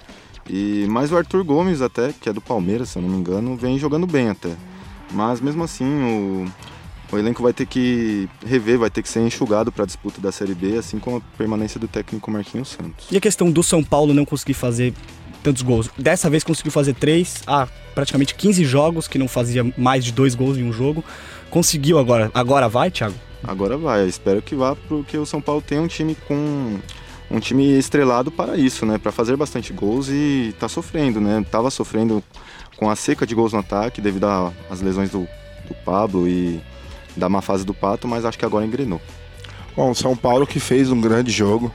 E 0.49 0.87
mais 0.89 1.11
o 1.11 1.17
Arthur 1.17 1.43
Gomes 1.43 1.81
até, 1.81 2.13
que 2.21 2.29
é 2.29 2.33
do 2.33 2.41
Palmeiras, 2.41 2.91
se 2.91 2.99
eu 2.99 3.03
não 3.03 3.09
me 3.09 3.17
engano, 3.17 3.57
vem 3.57 3.79
jogando 3.79 4.07
bem 4.07 4.29
até. 4.29 4.51
Mas 5.11 5.41
mesmo 5.41 5.65
assim, 5.65 5.85
o 5.85 6.47
o 7.13 7.19
elenco 7.19 7.43
vai 7.43 7.53
ter 7.53 7.67
que 7.67 8.29
rever, 8.45 8.79
vai 8.79 8.91
ter 8.91 9.03
que 9.03 9.09
ser 9.09 9.21
enxugado 9.21 9.71
para 9.71 9.85
a 9.85 9.87
disputa 9.87 10.21
da 10.21 10.33
Série 10.33 10.55
B, 10.55 10.79
assim 10.79 10.99
como 10.99 11.19
a 11.19 11.21
permanência 11.37 11.79
do 11.79 11.87
técnico 11.87 12.31
Marquinhos 12.31 12.69
Santos. 12.69 13.07
E 13.11 13.17
a 13.17 13.21
questão 13.21 13.51
do 13.51 13.63
São 13.63 13.85
Paulo 13.85 14.15
não 14.15 14.25
conseguir 14.25 14.55
fazer 14.55 14.95
tantos 15.43 15.63
gols? 15.63 15.91
Dessa 15.99 16.31
vez 16.31 16.43
conseguiu 16.43 16.73
fazer 16.73 16.95
três, 16.95 17.43
há 17.47 17.69
praticamente 17.95 18.35
15 18.35 18.65
jogos 18.65 19.07
que 19.07 19.19
não 19.19 19.29
fazia 19.29 19.63
mais 19.77 20.05
de 20.05 20.13
dois 20.13 20.35
gols 20.35 20.57
em 20.57 20.65
um 20.65 20.73
jogo. 20.73 21.05
Conseguiu 21.51 21.99
agora. 21.99 22.31
Agora 22.33 22.69
vai, 22.69 22.91
Thiago? 22.91 23.15
Agora 23.45 23.77
vai. 23.77 24.07
espero 24.07 24.41
que 24.41 24.55
vá, 24.55 24.75
porque 24.89 25.19
o 25.19 25.27
São 25.27 25.41
Paulo 25.41 25.61
tem 25.61 25.79
um 25.79 25.87
time 25.87 26.17
com 26.27 26.79
um 27.31 27.41
time 27.41 27.79
estrelado 27.79 28.31
para 28.31 28.57
isso, 28.57 28.87
né? 28.87 28.99
Para 28.99 29.13
fazer 29.13 29.37
bastante 29.37 29.73
gols 29.73 30.09
e 30.09 30.55
tá 30.59 30.69
sofrendo, 30.69 31.21
né? 31.21 31.45
Tava 31.51 31.71
sofrendo 31.71 32.23
com 32.77 32.89
a 32.89 32.97
seca 32.97 33.27
de 33.27 33.35
gols 33.35 33.53
no 33.53 33.59
ataque 33.59 34.01
devido 34.01 34.27
às 34.71 34.81
lesões 34.81 35.11
do, 35.11 35.27
do 35.67 35.75
Pablo 35.85 36.29
e 36.29 36.61
da 37.17 37.29
má 37.29 37.41
fase 37.41 37.65
do 37.65 37.75
Pato, 37.75 38.09
mas 38.09 38.25
acho 38.25 38.39
que 38.39 38.45
agora 38.45 38.65
engrenou. 38.65 39.01
Bom, 39.77 39.95
São 39.95 40.17
Paulo 40.17 40.47
que 40.47 40.61
fez 40.61 40.91
um 40.91 41.01
grande 41.01 41.31
jogo, 41.31 41.73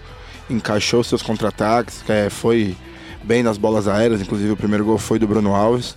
encaixou 0.49 1.03
seus 1.03 1.21
contra-ataques, 1.21 2.03
é, 2.07 2.29
foi 2.29 2.75
bem 3.23 3.43
nas 3.43 3.57
bolas 3.57 3.87
aéreas, 3.87 4.21
inclusive 4.21 4.51
o 4.51 4.57
primeiro 4.57 4.85
gol 4.85 4.97
foi 4.97 5.19
do 5.19 5.27
Bruno 5.27 5.53
Alves. 5.53 5.95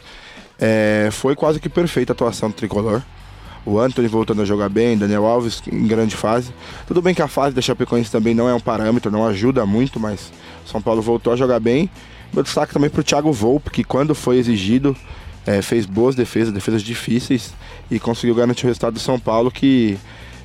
É, 0.58 1.08
foi 1.12 1.34
quase 1.34 1.60
que 1.60 1.68
perfeita 1.68 2.12
a 2.12 2.14
atuação 2.14 2.50
do 2.50 2.54
tricolor. 2.54 3.02
O 3.64 3.78
Anthony 3.78 4.08
voltando 4.08 4.42
a 4.42 4.44
jogar 4.44 4.68
bem, 4.68 4.96
Daniel 4.96 5.26
Alves 5.26 5.62
em 5.70 5.86
grande 5.86 6.16
fase. 6.16 6.52
Tudo 6.86 7.02
bem 7.02 7.14
que 7.14 7.22
a 7.22 7.28
fase 7.28 7.54
da 7.54 7.60
Chapecoense 7.60 8.10
também 8.10 8.34
não 8.34 8.48
é 8.48 8.54
um 8.54 8.60
parâmetro, 8.60 9.10
não 9.10 9.26
ajuda 9.26 9.66
muito, 9.66 10.00
mas 10.00 10.32
São 10.66 10.80
Paulo 10.80 11.02
voltou 11.02 11.32
a 11.32 11.36
jogar 11.36 11.60
bem. 11.60 11.90
Meu 12.32 12.42
destaque 12.42 12.72
também 12.72 12.88
para 12.88 13.00
o 13.00 13.04
Thiago 13.04 13.32
Volpe, 13.32 13.70
que 13.70 13.84
quando 13.84 14.14
foi 14.14 14.38
exigido, 14.38 14.96
é, 15.46 15.62
fez 15.62 15.86
boas 15.86 16.14
defesas, 16.14 16.52
defesas 16.52 16.82
difíceis 16.82 17.54
e 17.90 17.98
conseguiu 17.98 18.34
garantir 18.34 18.64
o 18.64 18.68
resultado 18.68 18.94
do 18.94 19.00
São 19.00 19.18
Paulo 19.18 19.50
que 19.50 19.98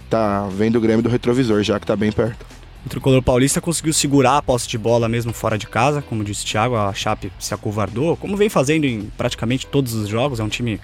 tá 0.10 0.48
vendo 0.52 0.78
o 0.78 0.82
Grêmio 0.82 1.04
do 1.04 1.10
retrovisor, 1.10 1.64
já 1.64 1.80
que 1.80 1.86
tá 1.86 1.96
bem 1.96 2.12
perto. 2.12 2.46
O 2.86 2.90
tricolor 2.90 3.20
paulista 3.24 3.60
conseguiu 3.60 3.92
segurar 3.92 4.38
a 4.38 4.42
posse 4.44 4.68
de 4.68 4.78
bola 4.78 5.10
mesmo 5.10 5.34
fora 5.34 5.58
de 5.58 5.66
casa, 5.66 6.04
como 6.04 6.24
disse 6.24 6.46
o 6.46 6.48
Thiago, 6.48 6.76
a 6.76 6.94
Chape 6.94 7.32
se 7.40 7.52
acovardou, 7.52 8.16
como 8.16 8.38
vem 8.38 8.48
fazendo 8.48 8.86
em 8.86 9.10
praticamente 9.18 9.66
todos 9.66 9.96
os 9.96 10.08
jogos, 10.08 10.40
é 10.40 10.44
um 10.44 10.48
time 10.48 10.80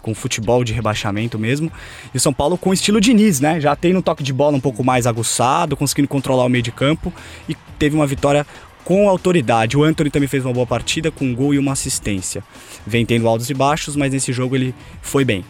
com 0.00 0.14
futebol 0.14 0.64
de 0.64 0.72
rebaixamento 0.72 1.38
mesmo. 1.38 1.70
E 2.14 2.16
o 2.16 2.20
São 2.20 2.32
Paulo 2.32 2.56
com 2.56 2.72
estilo 2.72 3.02
Diniz, 3.02 3.38
né? 3.38 3.60
Já 3.60 3.76
tem 3.76 3.94
um 3.94 4.00
toque 4.00 4.22
de 4.22 4.32
bola 4.32 4.56
um 4.56 4.60
pouco 4.60 4.82
mais 4.82 5.06
aguçado, 5.06 5.76
conseguindo 5.76 6.08
controlar 6.08 6.46
o 6.46 6.48
meio 6.48 6.62
de 6.62 6.72
campo 6.72 7.12
e 7.46 7.54
teve 7.78 7.94
uma 7.94 8.06
vitória 8.06 8.46
com 8.84 9.08
autoridade. 9.08 9.76
O 9.76 9.84
Anthony 9.84 10.10
também 10.10 10.28
fez 10.28 10.44
uma 10.44 10.52
boa 10.52 10.66
partida, 10.66 11.10
com 11.10 11.24
um 11.24 11.34
gol 11.34 11.54
e 11.54 11.58
uma 11.58 11.72
assistência. 11.72 12.42
Vem 12.86 13.06
tendo 13.06 13.28
altos 13.28 13.48
e 13.50 13.54
baixos, 13.54 13.96
mas 13.96 14.12
nesse 14.12 14.32
jogo 14.32 14.56
ele 14.56 14.74
foi 15.00 15.24
bem. 15.24 15.44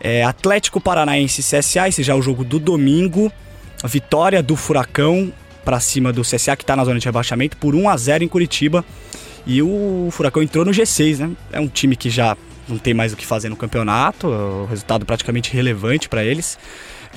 É, 0.00 0.22
Atlético 0.22 0.80
Paranaense 0.80 1.42
CSA, 1.42 1.88
esse 1.88 2.02
já 2.02 2.12
é 2.12 2.16
o 2.16 2.22
jogo 2.22 2.44
do 2.44 2.58
domingo. 2.58 3.32
A 3.82 3.88
vitória 3.88 4.42
do 4.42 4.56
Furacão 4.56 5.32
para 5.64 5.80
cima 5.80 6.12
do 6.12 6.22
CSA, 6.22 6.56
que 6.56 6.62
está 6.62 6.74
na 6.74 6.84
zona 6.84 6.98
de 6.98 7.04
rebaixamento, 7.04 7.56
por 7.56 7.74
1 7.74 7.88
a 7.88 7.96
0 7.96 8.24
em 8.24 8.28
Curitiba. 8.28 8.84
E 9.46 9.62
o 9.62 10.08
Furacão 10.10 10.42
entrou 10.42 10.64
no 10.64 10.70
G6, 10.70 11.18
né? 11.18 11.30
É 11.52 11.60
um 11.60 11.68
time 11.68 11.96
que 11.96 12.10
já 12.10 12.36
não 12.68 12.78
tem 12.78 12.92
mais 12.94 13.12
o 13.12 13.16
que 13.16 13.24
fazer 13.24 13.48
no 13.48 13.56
campeonato, 13.56 14.28
o 14.28 14.66
resultado 14.66 15.06
praticamente 15.06 15.52
relevante 15.52 16.08
para 16.08 16.24
eles. 16.24 16.58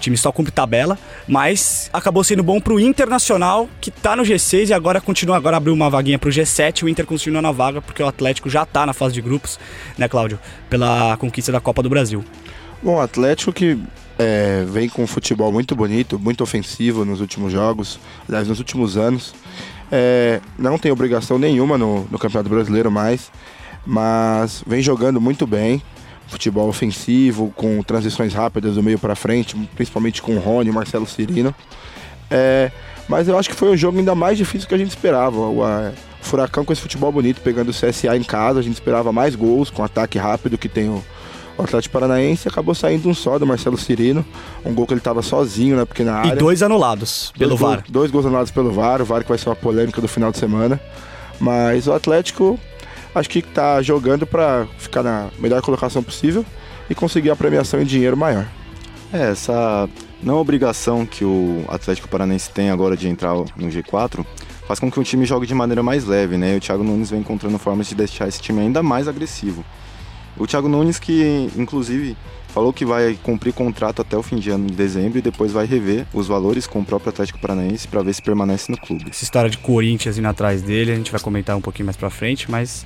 O 0.01 0.03
time 0.03 0.17
só 0.17 0.31
cumpre 0.31 0.51
tabela, 0.51 0.97
mas 1.27 1.87
acabou 1.93 2.23
sendo 2.23 2.41
bom 2.41 2.59
pro 2.59 2.79
Internacional, 2.79 3.69
que 3.79 3.91
tá 3.91 4.15
no 4.15 4.23
G6 4.23 4.69
e 4.69 4.73
agora 4.73 4.99
continua, 4.99 5.37
agora 5.37 5.57
abriu 5.57 5.75
uma 5.75 5.91
vaguinha 5.91 6.17
pro 6.17 6.31
G7, 6.31 6.81
o 6.81 6.89
Inter 6.89 7.05
continua 7.05 7.39
na 7.39 7.51
vaga, 7.51 7.83
porque 7.83 8.01
o 8.01 8.07
Atlético 8.07 8.49
já 8.49 8.65
tá 8.65 8.83
na 8.83 8.93
fase 8.93 9.13
de 9.13 9.21
grupos, 9.21 9.59
né, 9.99 10.07
Cláudio? 10.07 10.39
Pela 10.71 11.15
conquista 11.17 11.51
da 11.51 11.59
Copa 11.59 11.83
do 11.83 11.89
Brasil. 11.89 12.25
Bom, 12.81 12.95
o 12.95 12.99
Atlético 12.99 13.53
que 13.53 13.77
é, 14.17 14.65
vem 14.67 14.89
com 14.89 15.03
um 15.03 15.07
futebol 15.07 15.51
muito 15.51 15.75
bonito, 15.75 16.17
muito 16.17 16.43
ofensivo 16.43 17.05
nos 17.05 17.21
últimos 17.21 17.53
jogos, 17.53 17.99
aliás, 18.27 18.47
nos 18.47 18.57
últimos 18.57 18.97
anos. 18.97 19.35
É, 19.91 20.41
não 20.57 20.79
tem 20.79 20.91
obrigação 20.91 21.37
nenhuma 21.37 21.77
no, 21.77 22.07
no 22.09 22.17
Campeonato 22.17 22.49
Brasileiro 22.49 22.89
mais. 22.89 23.31
mas 23.85 24.63
vem 24.65 24.81
jogando 24.81 25.21
muito 25.21 25.45
bem. 25.45 25.79
Futebol 26.31 26.69
ofensivo, 26.69 27.51
com 27.55 27.83
transições 27.83 28.33
rápidas 28.33 28.75
do 28.75 28.81
meio 28.81 28.97
para 28.97 29.15
frente, 29.15 29.55
principalmente 29.75 30.21
com 30.21 30.35
o 30.35 30.39
Rony 30.39 30.69
e 30.69 30.73
Marcelo 30.73 31.05
Cirino. 31.05 31.53
É, 32.29 32.71
mas 33.07 33.27
eu 33.27 33.37
acho 33.37 33.49
que 33.49 33.55
foi 33.55 33.69
um 33.69 33.77
jogo 33.77 33.99
ainda 33.99 34.15
mais 34.15 34.37
difícil 34.37 34.67
que 34.67 34.73
a 34.73 34.77
gente 34.77 34.89
esperava. 34.89 35.37
O, 35.37 35.63
a, 35.63 35.91
o 36.21 36.23
Furacão 36.23 36.63
com 36.63 36.71
esse 36.71 36.81
futebol 36.81 37.11
bonito, 37.11 37.41
pegando 37.41 37.69
o 37.69 37.73
CSA 37.73 38.15
em 38.15 38.23
casa, 38.23 38.59
a 38.59 38.63
gente 38.63 38.75
esperava 38.75 39.11
mais 39.11 39.35
gols, 39.35 39.69
com 39.69 39.83
ataque 39.83 40.17
rápido 40.17 40.57
que 40.57 40.69
tem 40.69 40.87
o, 40.87 41.03
o 41.57 41.63
Atlético 41.63 41.93
Paranaense 41.93 42.47
acabou 42.47 42.73
saindo 42.73 43.09
um 43.09 43.13
só 43.13 43.37
do 43.37 43.45
Marcelo 43.45 43.77
Cirino, 43.77 44.25
um 44.65 44.73
gol 44.73 44.87
que 44.87 44.93
ele 44.93 44.99
estava 44.99 45.21
sozinho 45.21 45.75
na 45.75 45.85
pequena 45.85 46.13
área. 46.13 46.33
E 46.33 46.35
dois 46.35 46.63
anulados 46.63 47.31
pelo 47.37 47.49
dois 47.49 47.61
VAR. 47.61 47.77
Gols, 47.77 47.89
dois 47.89 48.11
gols 48.11 48.25
anulados 48.25 48.51
pelo 48.51 48.71
VAR, 48.71 49.01
o 49.01 49.05
VAR 49.05 49.23
que 49.23 49.29
vai 49.29 49.37
ser 49.37 49.49
uma 49.49 49.55
polêmica 49.55 49.99
do 49.99 50.07
final 50.07 50.31
de 50.31 50.37
semana. 50.37 50.79
Mas 51.39 51.87
o 51.87 51.93
Atlético 51.93 52.59
acho 53.13 53.29
que 53.29 53.39
está 53.39 53.81
jogando 53.81 54.25
para 54.25 54.67
ficar 54.77 55.03
na 55.03 55.29
melhor 55.39 55.61
colocação 55.61 56.01
possível 56.01 56.45
e 56.89 56.95
conseguir 56.95 57.29
a 57.29 57.35
premiação 57.35 57.81
em 57.81 57.85
dinheiro 57.85 58.17
maior. 58.17 58.47
É, 59.13 59.31
essa 59.31 59.89
não 60.23 60.37
obrigação 60.37 61.05
que 61.05 61.25
o 61.25 61.65
Atlético 61.67 62.07
Paranaense 62.07 62.49
tem 62.51 62.69
agora 62.69 62.95
de 62.95 63.07
entrar 63.07 63.33
no 63.33 63.67
G4 63.67 64.25
faz 64.67 64.79
com 64.79 64.89
que 64.89 64.99
o 64.99 65.03
time 65.03 65.25
jogue 65.25 65.45
de 65.45 65.53
maneira 65.53 65.83
mais 65.83 66.05
leve, 66.05 66.37
né? 66.37 66.53
E 66.53 66.57
o 66.57 66.59
Thiago 66.61 66.81
Nunes 66.83 67.09
vem 67.09 67.19
encontrando 67.19 67.57
formas 67.59 67.87
de 67.87 67.95
deixar 67.95 68.29
esse 68.29 68.41
time 68.41 68.61
ainda 68.61 68.81
mais 68.81 69.05
agressivo. 69.05 69.65
O 70.37 70.47
Thiago 70.47 70.69
Nunes 70.69 70.97
que, 70.97 71.49
inclusive, 71.57 72.15
falou 72.51 72.73
que 72.73 72.85
vai 72.85 73.17
cumprir 73.23 73.53
contrato 73.53 74.01
até 74.01 74.17
o 74.17 74.21
fim 74.21 74.37
de 74.37 74.49
ano 74.49 74.67
de 74.67 74.73
dezembro 74.73 75.17
e 75.17 75.21
depois 75.21 75.51
vai 75.51 75.65
rever 75.65 76.05
os 76.13 76.27
valores 76.27 76.67
com 76.67 76.79
o 76.79 76.85
próprio 76.85 77.09
Atlético 77.09 77.39
Paranaense 77.39 77.87
para 77.87 78.03
ver 78.03 78.13
se 78.13 78.21
permanece 78.21 78.71
no 78.71 78.77
clube. 78.77 79.05
Essa 79.09 79.23
história 79.23 79.49
de 79.49 79.57
Corinthians 79.57 80.17
indo 80.17 80.27
atrás 80.27 80.61
dele, 80.61 80.91
a 80.91 80.95
gente 80.95 81.11
vai 81.11 81.21
comentar 81.21 81.55
um 81.55 81.61
pouquinho 81.61 81.85
mais 81.85 81.97
pra 81.97 82.09
frente, 82.09 82.51
mas 82.51 82.85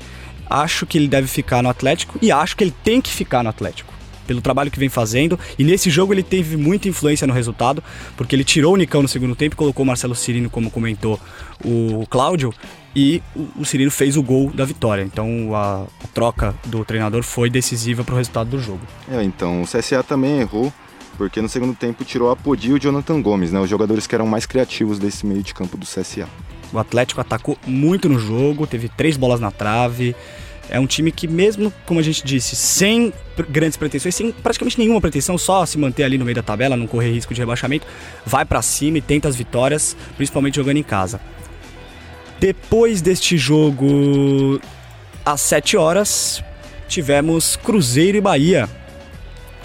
acho 0.49 0.85
que 0.85 0.97
ele 0.97 1.07
deve 1.07 1.27
ficar 1.27 1.63
no 1.63 1.69
Atlético 1.69 2.19
e 2.21 2.31
acho 2.31 2.55
que 2.55 2.63
ele 2.63 2.73
tem 2.83 3.01
que 3.01 3.09
ficar 3.09 3.43
no 3.43 3.49
Atlético. 3.49 3.93
Pelo 4.27 4.41
trabalho 4.41 4.71
que 4.71 4.79
vem 4.79 4.89
fazendo, 4.89 5.39
e 5.57 5.63
nesse 5.63 5.89
jogo 5.89 6.11
ele 6.11 6.23
teve 6.23 6.57
muita 6.57 6.87
influência 6.87 7.27
no 7.27 7.33
resultado, 7.33 7.83
porque 8.17 8.35
ele 8.35 8.43
tirou 8.43 8.73
o 8.73 8.77
Nicão 8.77 9.03
no 9.03 9.07
segundo 9.07 9.35
tempo, 9.35 9.55
colocou 9.55 9.83
o 9.83 9.87
Marcelo 9.87 10.15
Cirino, 10.15 10.49
como 10.49 10.71
comentou 10.71 11.19
o 11.63 12.05
Cláudio, 12.09 12.51
e 12.95 13.21
o 13.57 13.65
Cirino 13.65 13.91
fez 13.91 14.15
o 14.15 14.23
gol 14.23 14.49
da 14.51 14.63
vitória. 14.63 15.03
Então 15.03 15.53
a, 15.53 15.83
a 16.03 16.07
troca 16.13 16.55
do 16.65 16.85
treinador 16.85 17.23
foi 17.23 17.49
decisiva 17.49 18.03
para 18.03 18.13
o 18.13 18.17
resultado 18.17 18.49
do 18.49 18.59
jogo. 18.59 18.81
É, 19.11 19.21
então 19.23 19.61
o 19.61 19.65
CSA 19.65 20.01
também 20.01 20.39
errou, 20.39 20.71
porque 21.17 21.41
no 21.41 21.49
segundo 21.49 21.75
tempo 21.75 22.05
tirou 22.05 22.31
a 22.31 22.35
Podi 22.35 22.69
e 22.69 22.73
o 22.73 22.79
Jonathan 22.79 23.21
Gomes, 23.21 23.51
né, 23.51 23.59
os 23.59 23.69
jogadores 23.69 24.07
que 24.07 24.15
eram 24.15 24.25
mais 24.25 24.45
criativos 24.45 24.97
desse 24.97 25.25
meio 25.25 25.43
de 25.43 25.53
campo 25.53 25.75
do 25.75 25.85
CSA. 25.85 26.27
O 26.71 26.79
Atlético 26.79 27.21
atacou 27.21 27.57
muito 27.65 28.09
no 28.09 28.17
jogo, 28.17 28.65
teve 28.65 28.89
três 28.89 29.17
bolas 29.17 29.39
na 29.39 29.51
trave. 29.51 30.15
É 30.67 30.79
um 30.79 30.87
time 30.87 31.11
que, 31.11 31.27
mesmo, 31.27 31.71
como 31.85 31.99
a 31.99 32.03
gente 32.03 32.25
disse, 32.25 32.55
sem 32.55 33.13
grandes 33.49 33.77
pretensões, 33.77 34.15
sem 34.15 34.31
praticamente 34.31 34.79
nenhuma 34.79 34.99
pretensão, 34.99 35.37
só 35.37 35.63
se 35.63 35.77
manter 35.77 36.03
ali 36.03 36.17
no 36.17 36.25
meio 36.25 36.35
da 36.35 36.41
tabela, 36.41 36.75
não 36.75 36.87
correr 36.87 37.11
risco 37.11 37.35
de 37.35 37.39
rebaixamento, 37.39 37.85
vai 38.25 38.43
para 38.43 38.61
cima 38.63 38.97
e 38.97 39.01
tenta 39.01 39.27
as 39.27 39.35
vitórias, 39.35 39.95
principalmente 40.17 40.55
jogando 40.55 40.77
em 40.77 40.83
casa. 40.83 41.21
Depois 42.39 43.01
deste 43.01 43.37
jogo, 43.37 44.59
às 45.25 45.41
7 45.41 45.77
horas, 45.77 46.43
tivemos 46.87 47.55
Cruzeiro 47.55 48.17
e 48.17 48.21
Bahia. 48.21 48.69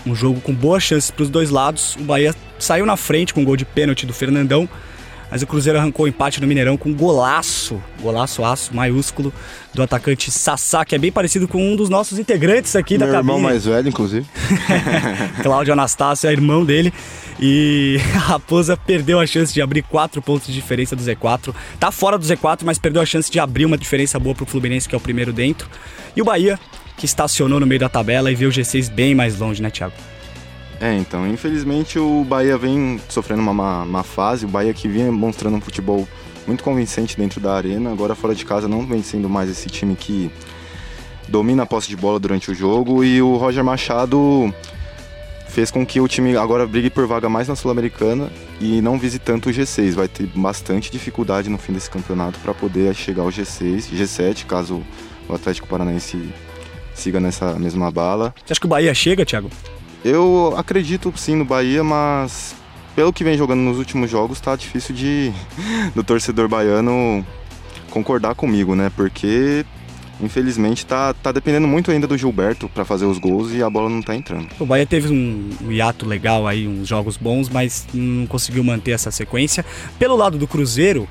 Um 0.06 0.14
jogo 0.14 0.40
com 0.40 0.54
boas 0.54 0.82
chances 0.82 1.10
para 1.10 1.22
os 1.22 1.30
dois 1.30 1.50
lados. 1.50 1.96
O 1.96 2.04
Bahia 2.04 2.34
saiu 2.58 2.86
na 2.86 2.96
frente 2.96 3.34
com 3.34 3.42
um 3.42 3.44
gol 3.44 3.56
de 3.56 3.64
pênalti 3.64 4.06
do 4.06 4.14
Fernandão, 4.14 4.68
mas 5.30 5.42
o 5.42 5.46
Cruzeiro 5.46 5.78
arrancou 5.78 6.06
o 6.06 6.08
empate 6.08 6.40
no 6.40 6.46
Mineirão 6.46 6.76
com 6.76 6.88
um 6.88 6.94
golaço, 6.94 7.80
golaço 8.00 8.44
aço 8.44 8.74
maiúsculo 8.74 9.32
do 9.72 9.82
atacante 9.82 10.30
Sassá, 10.30 10.84
que 10.84 10.94
é 10.94 10.98
bem 10.98 11.12
parecido 11.12 11.46
com 11.46 11.72
um 11.72 11.76
dos 11.76 11.88
nossos 11.88 12.18
integrantes 12.18 12.74
aqui 12.74 12.98
Meu 12.98 13.06
da 13.06 13.12
cabine. 13.12 13.32
irmão 13.32 13.40
mais 13.40 13.64
velho, 13.64 13.88
inclusive. 13.88 14.26
Cláudio 15.42 15.72
Anastácio 15.72 16.28
é 16.28 16.32
irmão 16.32 16.64
dele. 16.64 16.92
E 17.40 17.98
a 18.14 18.18
Raposa 18.18 18.76
perdeu 18.76 19.20
a 19.20 19.26
chance 19.26 19.52
de 19.52 19.62
abrir 19.62 19.82
4 19.82 20.20
pontos 20.20 20.48
de 20.48 20.52
diferença 20.52 20.96
do 20.96 21.02
Z4. 21.02 21.54
Tá 21.78 21.90
fora 21.90 22.18
do 22.18 22.24
Z4, 22.24 22.60
mas 22.64 22.78
perdeu 22.78 23.00
a 23.00 23.06
chance 23.06 23.30
de 23.30 23.38
abrir 23.38 23.64
uma 23.64 23.78
diferença 23.78 24.18
boa 24.18 24.34
pro 24.34 24.44
Fluminense, 24.44 24.88
que 24.88 24.94
é 24.94 24.98
o 24.98 25.00
primeiro 25.00 25.32
dentro. 25.32 25.68
E 26.14 26.20
o 26.20 26.24
Bahia, 26.24 26.58
que 26.96 27.06
estacionou 27.06 27.60
no 27.60 27.66
meio 27.66 27.80
da 27.80 27.88
tabela 27.88 28.30
e 28.30 28.34
vê 28.34 28.46
o 28.46 28.50
G6 28.50 28.90
bem 28.90 29.14
mais 29.14 29.38
longe, 29.38 29.62
né, 29.62 29.70
Thiago? 29.70 29.94
É, 30.80 30.94
então, 30.94 31.28
infelizmente 31.28 31.98
o 31.98 32.24
Bahia 32.24 32.56
vem 32.56 32.98
sofrendo 33.08 33.42
uma 33.42 33.52
má, 33.52 33.84
má 33.84 34.02
fase, 34.02 34.46
o 34.46 34.48
Bahia 34.48 34.72
que 34.72 34.88
vinha 34.88 35.12
mostrando 35.12 35.56
um 35.56 35.60
futebol 35.60 36.08
muito 36.46 36.64
convincente 36.64 37.18
dentro 37.18 37.38
da 37.38 37.54
arena, 37.54 37.92
agora 37.92 38.14
fora 38.14 38.34
de 38.34 38.46
casa 38.46 38.66
não 38.66 38.86
vem 38.86 39.02
sendo 39.02 39.28
mais 39.28 39.50
esse 39.50 39.68
time 39.68 39.94
que 39.94 40.30
domina 41.28 41.64
a 41.64 41.66
posse 41.66 41.86
de 41.88 41.96
bola 41.96 42.18
durante 42.18 42.50
o 42.50 42.54
jogo 42.54 43.04
e 43.04 43.20
o 43.20 43.36
Roger 43.36 43.62
Machado 43.62 44.52
fez 45.48 45.70
com 45.70 45.84
que 45.84 46.00
o 46.00 46.08
time 46.08 46.34
agora 46.36 46.66
brigue 46.66 46.88
por 46.88 47.06
vaga 47.06 47.28
mais 47.28 47.46
na 47.46 47.54
Sul-Americana 47.54 48.30
e 48.58 48.80
não 48.80 48.98
vise 48.98 49.18
tanto 49.18 49.50
o 49.50 49.52
G6. 49.52 49.92
Vai 49.92 50.08
ter 50.08 50.26
bastante 50.28 50.90
dificuldade 50.90 51.50
no 51.50 51.58
fim 51.58 51.72
desse 51.72 51.90
campeonato 51.90 52.38
para 52.38 52.54
poder 52.54 52.94
chegar 52.94 53.22
ao 53.22 53.28
G6, 53.28 53.90
G7, 53.92 54.46
caso 54.46 54.82
o 55.28 55.34
Atlético 55.34 55.68
Paranaense 55.68 56.32
siga 56.94 57.20
nessa 57.20 57.54
mesma 57.58 57.90
bala. 57.90 58.34
Você 58.44 58.52
acha 58.52 58.60
que 58.60 58.66
o 58.66 58.70
Bahia 58.70 58.94
chega, 58.94 59.26
Thiago? 59.26 59.50
Eu 60.04 60.54
acredito 60.56 61.12
sim 61.16 61.36
no 61.36 61.44
Bahia, 61.44 61.84
mas 61.84 62.54
pelo 62.94 63.12
que 63.12 63.24
vem 63.24 63.36
jogando 63.36 63.60
nos 63.60 63.78
últimos 63.78 64.10
jogos, 64.10 64.40
tá 64.40 64.56
difícil 64.56 64.94
de 64.94 65.32
do 65.94 66.02
torcedor 66.02 66.48
baiano 66.48 67.24
concordar 67.90 68.34
comigo, 68.34 68.74
né? 68.74 68.90
Porque 68.94 69.64
infelizmente 70.22 70.84
tá, 70.84 71.14
tá 71.14 71.32
dependendo 71.32 71.66
muito 71.66 71.90
ainda 71.90 72.06
do 72.06 72.16
Gilberto 72.16 72.68
para 72.68 72.84
fazer 72.84 73.06
os 73.06 73.18
gols 73.18 73.52
e 73.52 73.62
a 73.62 73.70
bola 73.70 73.88
não 73.88 74.02
tá 74.02 74.14
entrando. 74.14 74.48
O 74.58 74.66
Bahia 74.66 74.86
teve 74.86 75.08
um, 75.12 75.50
hiato 75.70 76.06
legal 76.06 76.46
aí, 76.46 76.68
uns 76.68 76.88
jogos 76.88 77.16
bons, 77.16 77.48
mas 77.48 77.86
não 77.92 78.26
conseguiu 78.26 78.62
manter 78.62 78.92
essa 78.92 79.10
sequência. 79.10 79.64
Pelo 79.98 80.16
lado 80.16 80.38
do 80.38 80.46
Cruzeiro, 80.46 81.08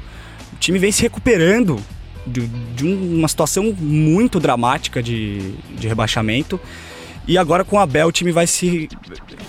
o 0.54 0.58
time 0.58 0.78
vem 0.78 0.92
se 0.92 1.02
recuperando 1.02 1.80
de, 2.26 2.48
de 2.48 2.86
uma 2.86 3.28
situação 3.28 3.76
muito 3.80 4.40
dramática 4.40 5.02
de, 5.02 5.54
de 5.78 5.88
rebaixamento. 5.88 6.60
E 7.30 7.38
agora 7.38 7.64
com 7.64 7.76
o 7.76 7.80
Abel 7.80 8.08
o 8.08 8.12
time 8.12 8.32
vai 8.32 8.48
se 8.48 8.90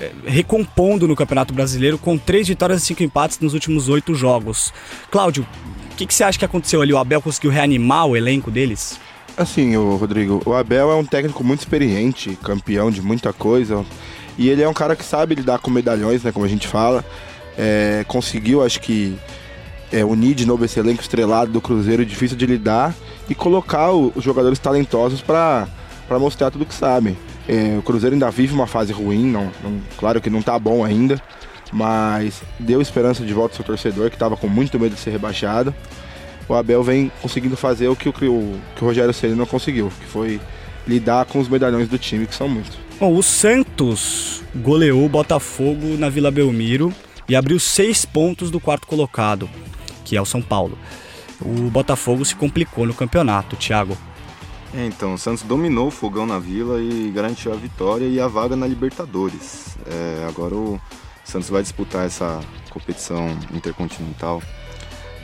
eh, 0.02 0.10
recompondo 0.26 1.08
no 1.08 1.16
Campeonato 1.16 1.54
Brasileiro 1.54 1.96
com 1.96 2.18
três 2.18 2.46
vitórias 2.46 2.82
e 2.82 2.84
cinco 2.84 3.02
empates 3.02 3.40
nos 3.40 3.54
últimos 3.54 3.88
oito 3.88 4.14
jogos. 4.14 4.70
Cláudio, 5.10 5.46
o 5.90 5.96
que, 5.96 6.04
que, 6.04 6.12
você 6.12 6.22
acha 6.22 6.38
que 6.38 6.44
aconteceu 6.44 6.82
ali? 6.82 6.92
O 6.92 6.98
Abel 6.98 7.22
conseguiu 7.22 7.50
reanimar 7.50 8.04
o 8.06 8.14
elenco 8.14 8.50
deles? 8.50 9.00
Assim, 9.34 9.78
o 9.78 9.96
Rodrigo, 9.96 10.42
o 10.44 10.52
Abel 10.52 10.90
é 10.90 10.94
um 10.94 11.06
técnico 11.06 11.42
muito 11.42 11.60
experiente, 11.60 12.38
campeão 12.42 12.90
de 12.90 13.00
muita 13.00 13.32
coisa. 13.32 13.82
E 14.36 14.50
ele 14.50 14.60
é 14.60 14.68
um 14.68 14.74
cara 14.74 14.94
que 14.94 15.02
sabe 15.02 15.34
lidar 15.34 15.58
com 15.60 15.70
medalhões, 15.70 16.22
né? 16.22 16.30
Como 16.32 16.44
a 16.44 16.48
gente 16.50 16.68
fala. 16.68 17.02
É, 17.56 18.04
conseguiu, 18.06 18.62
acho 18.62 18.78
que, 18.78 19.16
é, 19.90 20.04
unir 20.04 20.34
de 20.34 20.44
novo 20.44 20.66
esse 20.66 20.78
elenco 20.78 21.00
estrelado 21.00 21.50
do 21.50 21.62
Cruzeiro, 21.62 22.04
difícil 22.04 22.36
de 22.36 22.44
lidar, 22.44 22.94
e 23.26 23.34
colocar 23.34 23.90
o, 23.90 24.12
os 24.14 24.22
jogadores 24.22 24.58
talentosos 24.58 25.22
para 25.22 25.66
mostrar 26.18 26.50
tudo 26.50 26.66
que 26.66 26.74
sabem. 26.74 27.16
É, 27.50 27.76
o 27.76 27.82
Cruzeiro 27.82 28.14
ainda 28.14 28.30
vive 28.30 28.54
uma 28.54 28.68
fase 28.68 28.92
ruim, 28.92 29.26
não, 29.26 29.50
não, 29.60 29.80
claro 29.96 30.20
que 30.20 30.30
não 30.30 30.40
tá 30.40 30.56
bom 30.56 30.84
ainda, 30.84 31.20
mas 31.72 32.40
deu 32.60 32.80
esperança 32.80 33.24
de 33.24 33.34
volta 33.34 33.54
ao 33.54 33.56
seu 33.56 33.64
torcedor, 33.64 34.08
que 34.08 34.14
estava 34.14 34.36
com 34.36 34.46
muito 34.46 34.78
medo 34.78 34.94
de 34.94 35.00
ser 35.00 35.10
rebaixado. 35.10 35.74
O 36.48 36.54
Abel 36.54 36.80
vem 36.84 37.10
conseguindo 37.20 37.56
fazer 37.56 37.88
o 37.88 37.96
que 37.96 38.08
o, 38.08 38.12
que 38.12 38.24
o, 38.24 38.56
Rogério 38.80 39.12
Ceni 39.12 39.34
não 39.34 39.46
conseguiu, 39.46 39.90
que 40.00 40.06
foi 40.06 40.40
lidar 40.86 41.24
com 41.24 41.40
os 41.40 41.48
medalhões 41.48 41.88
do 41.88 41.98
time, 41.98 42.24
que 42.24 42.36
são 42.36 42.48
muitos. 42.48 42.78
Bom, 43.00 43.16
o 43.16 43.22
Santos 43.22 44.44
goleou 44.54 45.04
o 45.04 45.08
Botafogo 45.08 45.96
na 45.98 46.08
Vila 46.08 46.30
Belmiro 46.30 46.94
e 47.28 47.34
abriu 47.34 47.58
seis 47.58 48.04
pontos 48.04 48.52
do 48.52 48.60
quarto 48.60 48.86
colocado, 48.86 49.50
que 50.04 50.16
é 50.16 50.22
o 50.22 50.26
São 50.26 50.40
Paulo. 50.40 50.78
O 51.40 51.68
Botafogo 51.68 52.24
se 52.24 52.36
complicou 52.36 52.86
no 52.86 52.94
campeonato, 52.94 53.56
Thiago. 53.56 53.98
É, 54.72 54.86
então, 54.86 55.14
o 55.14 55.18
Santos 55.18 55.42
dominou 55.42 55.88
o 55.88 55.90
fogão 55.90 56.26
na 56.26 56.38
Vila 56.38 56.80
e 56.80 57.10
garantiu 57.10 57.52
a 57.52 57.56
vitória 57.56 58.06
e 58.06 58.20
a 58.20 58.28
vaga 58.28 58.54
na 58.54 58.66
Libertadores. 58.66 59.76
É, 59.86 60.26
agora 60.28 60.54
o 60.54 60.80
Santos 61.24 61.50
vai 61.50 61.62
disputar 61.62 62.06
essa 62.06 62.40
competição 62.70 63.36
intercontinental 63.52 64.40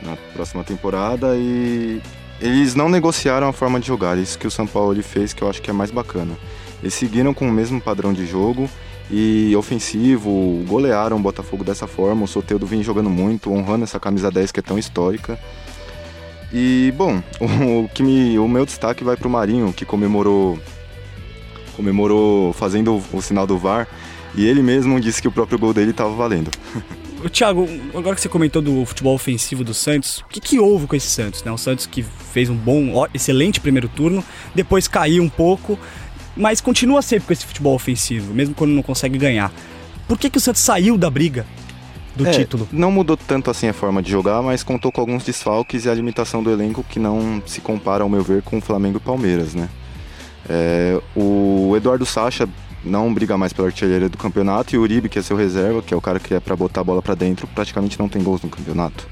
na 0.02 0.16
próxima 0.34 0.64
temporada 0.64 1.36
e 1.36 2.02
eles 2.40 2.74
não 2.74 2.88
negociaram 2.88 3.48
a 3.48 3.52
forma 3.52 3.80
de 3.80 3.86
jogar, 3.86 4.18
isso 4.18 4.38
que 4.38 4.46
o 4.46 4.50
São 4.50 4.66
Paulo 4.66 5.00
fez 5.02 5.32
que 5.32 5.42
eu 5.42 5.48
acho 5.48 5.62
que 5.62 5.70
é 5.70 5.72
mais 5.72 5.90
bacana. 5.90 6.36
Eles 6.82 6.94
seguiram 6.94 7.32
com 7.32 7.48
o 7.48 7.52
mesmo 7.52 7.80
padrão 7.80 8.12
de 8.12 8.26
jogo 8.26 8.68
e 9.10 9.54
ofensivo, 9.56 10.64
golearam 10.66 11.16
o 11.16 11.20
Botafogo 11.20 11.64
dessa 11.64 11.86
forma, 11.86 12.24
o 12.24 12.28
Soteldo 12.28 12.66
vem 12.66 12.82
jogando 12.82 13.08
muito, 13.08 13.52
honrando 13.52 13.84
essa 13.84 14.00
camisa 14.00 14.30
10 14.30 14.52
que 14.52 14.60
é 14.60 14.62
tão 14.62 14.78
histórica. 14.78 15.38
E 16.52 16.92
bom, 16.96 17.22
o, 17.40 17.88
que 17.88 18.02
me, 18.02 18.38
o 18.38 18.48
meu 18.48 18.64
destaque 18.64 19.04
vai 19.04 19.16
para 19.16 19.28
o 19.28 19.30
Marinho, 19.30 19.72
que 19.72 19.84
comemorou 19.84 20.58
comemorou 21.76 22.54
fazendo 22.54 22.96
o, 22.96 23.18
o, 23.18 23.20
sinal 23.20 23.46
do 23.46 23.58
VAR, 23.58 23.86
e 24.34 24.46
ele 24.46 24.62
mesmo 24.62 24.98
disse 24.98 25.20
que 25.20 25.28
o 25.28 25.32
próprio 25.32 25.58
gol 25.58 25.74
dele 25.74 25.90
estava 25.90 26.10
valendo. 26.14 26.50
Thiago, 27.30 27.68
agora 27.94 28.14
que 28.14 28.22
você 28.22 28.28
comentou 28.28 28.62
do 28.62 28.84
futebol 28.84 29.14
ofensivo 29.14 29.64
do 29.64 29.74
Santos, 29.74 30.18
o 30.20 30.26
que, 30.28 30.40
que 30.40 30.58
houve 30.58 30.86
com 30.86 30.94
esse 30.94 31.08
Santos? 31.08 31.42
Né? 31.42 31.50
O 31.50 31.58
Santos 31.58 31.86
que 31.86 32.02
fez 32.02 32.48
um 32.48 32.54
bom, 32.54 33.06
excelente 33.12 33.60
primeiro 33.60 33.88
turno, 33.88 34.24
depois 34.54 34.86
caiu 34.86 35.22
um 35.22 35.28
pouco, 35.28 35.78
mas 36.36 36.60
continua 36.60 37.02
sempre 37.02 37.26
com 37.26 37.32
esse 37.32 37.44
futebol 37.44 37.74
ofensivo, 37.74 38.32
mesmo 38.32 38.54
quando 38.54 38.70
não 38.70 38.82
consegue 38.82 39.18
ganhar. 39.18 39.52
Por 40.06 40.18
que, 40.18 40.30
que 40.30 40.38
o 40.38 40.40
Santos 40.40 40.62
saiu 40.62 40.96
da 40.96 41.10
briga 41.10 41.44
do 42.16 42.26
É, 42.26 42.30
título? 42.30 42.66
Não 42.72 42.90
mudou 42.90 43.16
tanto 43.16 43.50
assim 43.50 43.68
a 43.68 43.72
forma 43.72 44.02
de 44.02 44.10
jogar, 44.10 44.42
mas 44.42 44.62
contou 44.62 44.90
com 44.90 45.00
alguns 45.00 45.24
desfalques 45.24 45.84
e 45.84 45.90
a 45.90 45.94
limitação 45.94 46.42
do 46.42 46.50
elenco 46.50 46.82
que 46.82 46.98
não 46.98 47.42
se 47.46 47.60
compara, 47.60 48.02
ao 48.02 48.08
meu 48.08 48.22
ver, 48.22 48.42
com 48.42 48.58
o 48.58 48.60
Flamengo 48.60 48.96
e 48.96 49.00
Palmeiras, 49.00 49.54
né? 49.54 49.68
É, 50.48 51.00
o 51.14 51.74
Eduardo 51.76 52.06
Sacha 52.06 52.48
não 52.84 53.12
briga 53.12 53.36
mais 53.36 53.52
pela 53.52 53.68
artilharia 53.68 54.08
do 54.08 54.16
campeonato 54.16 54.74
e 54.74 54.78
o 54.78 54.82
Uribe, 54.82 55.08
que 55.08 55.18
é 55.18 55.22
seu 55.22 55.36
reserva, 55.36 55.82
que 55.82 55.92
é 55.92 55.96
o 55.96 56.00
cara 56.00 56.20
que 56.20 56.34
é 56.34 56.40
pra 56.40 56.54
botar 56.56 56.80
a 56.80 56.84
bola 56.84 57.02
pra 57.02 57.14
dentro, 57.14 57.46
praticamente 57.48 57.98
não 57.98 58.08
tem 58.08 58.22
gols 58.22 58.42
no 58.42 58.48
campeonato. 58.48 59.06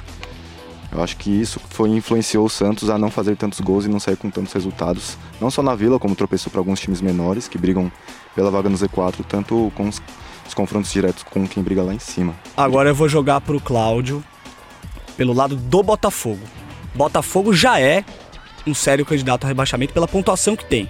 Eu 0.92 1.02
acho 1.02 1.16
que 1.16 1.28
isso 1.28 1.60
foi 1.70 1.90
influenciou 1.90 2.46
o 2.46 2.48
Santos 2.48 2.88
a 2.88 2.96
não 2.96 3.10
fazer 3.10 3.36
tantos 3.36 3.58
gols 3.58 3.84
e 3.84 3.88
não 3.88 3.98
sair 3.98 4.16
com 4.16 4.30
tantos 4.30 4.52
resultados, 4.52 5.18
não 5.40 5.50
só 5.50 5.60
na 5.60 5.74
Vila, 5.74 5.98
como 5.98 6.14
tropeçou 6.14 6.52
para 6.52 6.60
alguns 6.60 6.78
times 6.78 7.00
menores 7.00 7.48
que 7.48 7.58
brigam 7.58 7.90
pela 8.32 8.48
vaga 8.48 8.68
no 8.68 8.78
Z4, 8.78 9.24
tanto 9.28 9.72
com 9.74 9.88
os, 9.88 10.00
os 10.46 10.54
confrontos 10.54 10.92
diretos 10.92 11.22
com 11.22 11.46
quem 11.46 11.62
briga 11.62 11.82
lá 11.82 11.94
em 11.94 11.98
cima. 11.98 12.34
Agora 12.56 12.90
eu 12.90 12.94
vou 12.94 13.08
jogar 13.08 13.40
pro 13.40 13.60
Cláudio 13.60 14.22
pelo 15.16 15.32
lado 15.32 15.56
do 15.56 15.82
Botafogo. 15.82 16.42
Botafogo 16.94 17.52
já 17.52 17.80
é 17.80 18.04
um 18.66 18.74
sério 18.74 19.04
candidato 19.04 19.44
a 19.44 19.48
rebaixamento 19.48 19.92
pela 19.92 20.08
pontuação 20.08 20.56
que 20.56 20.64
tem. 20.64 20.88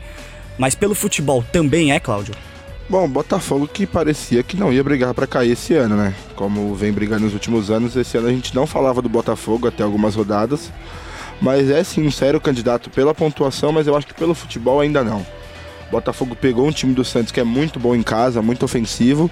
Mas 0.59 0.75
pelo 0.75 0.95
futebol 0.95 1.45
também 1.53 1.93
é, 1.93 1.99
Cláudio? 1.99 2.35
Bom, 2.89 3.09
Botafogo 3.09 3.67
que 3.67 3.87
parecia 3.87 4.43
que 4.43 4.57
não 4.57 4.73
ia 4.73 4.85
brigar 4.85 5.15
pra 5.15 5.27
cair 5.27 5.53
esse 5.53 5.75
ano, 5.75 5.97
né? 5.97 6.15
Como 6.37 6.75
vem 6.75 6.93
brigando 6.93 7.25
nos 7.25 7.33
últimos 7.33 7.71
anos, 7.71 7.97
esse 7.97 8.17
ano 8.19 8.29
a 8.29 8.31
gente 8.31 8.55
não 8.55 8.67
falava 8.67 9.01
do 9.01 9.09
Botafogo 9.09 9.67
até 9.67 9.83
algumas 9.83 10.15
rodadas. 10.15 10.71
Mas 11.41 11.71
é 11.71 11.83
sim 11.83 12.07
um 12.07 12.11
sério 12.11 12.41
candidato 12.41 12.91
pela 12.91 13.15
pontuação, 13.15 13.73
mas 13.73 13.87
eu 13.87 13.97
acho 13.97 14.07
que 14.07 14.15
pelo 14.15 14.35
futebol 14.35 14.81
ainda 14.81 15.03
não. 15.03 15.27
Botafogo 15.95 16.35
pegou 16.35 16.67
um 16.67 16.73
time 16.73 16.93
do 16.93 17.05
Santos 17.05 17.33
que 17.33 17.41
é 17.41 17.45
muito 17.45 17.79
bom 17.79 17.95
em 17.95 18.03
casa, 18.03 18.43
muito 18.43 18.65
ofensivo, 18.65 19.31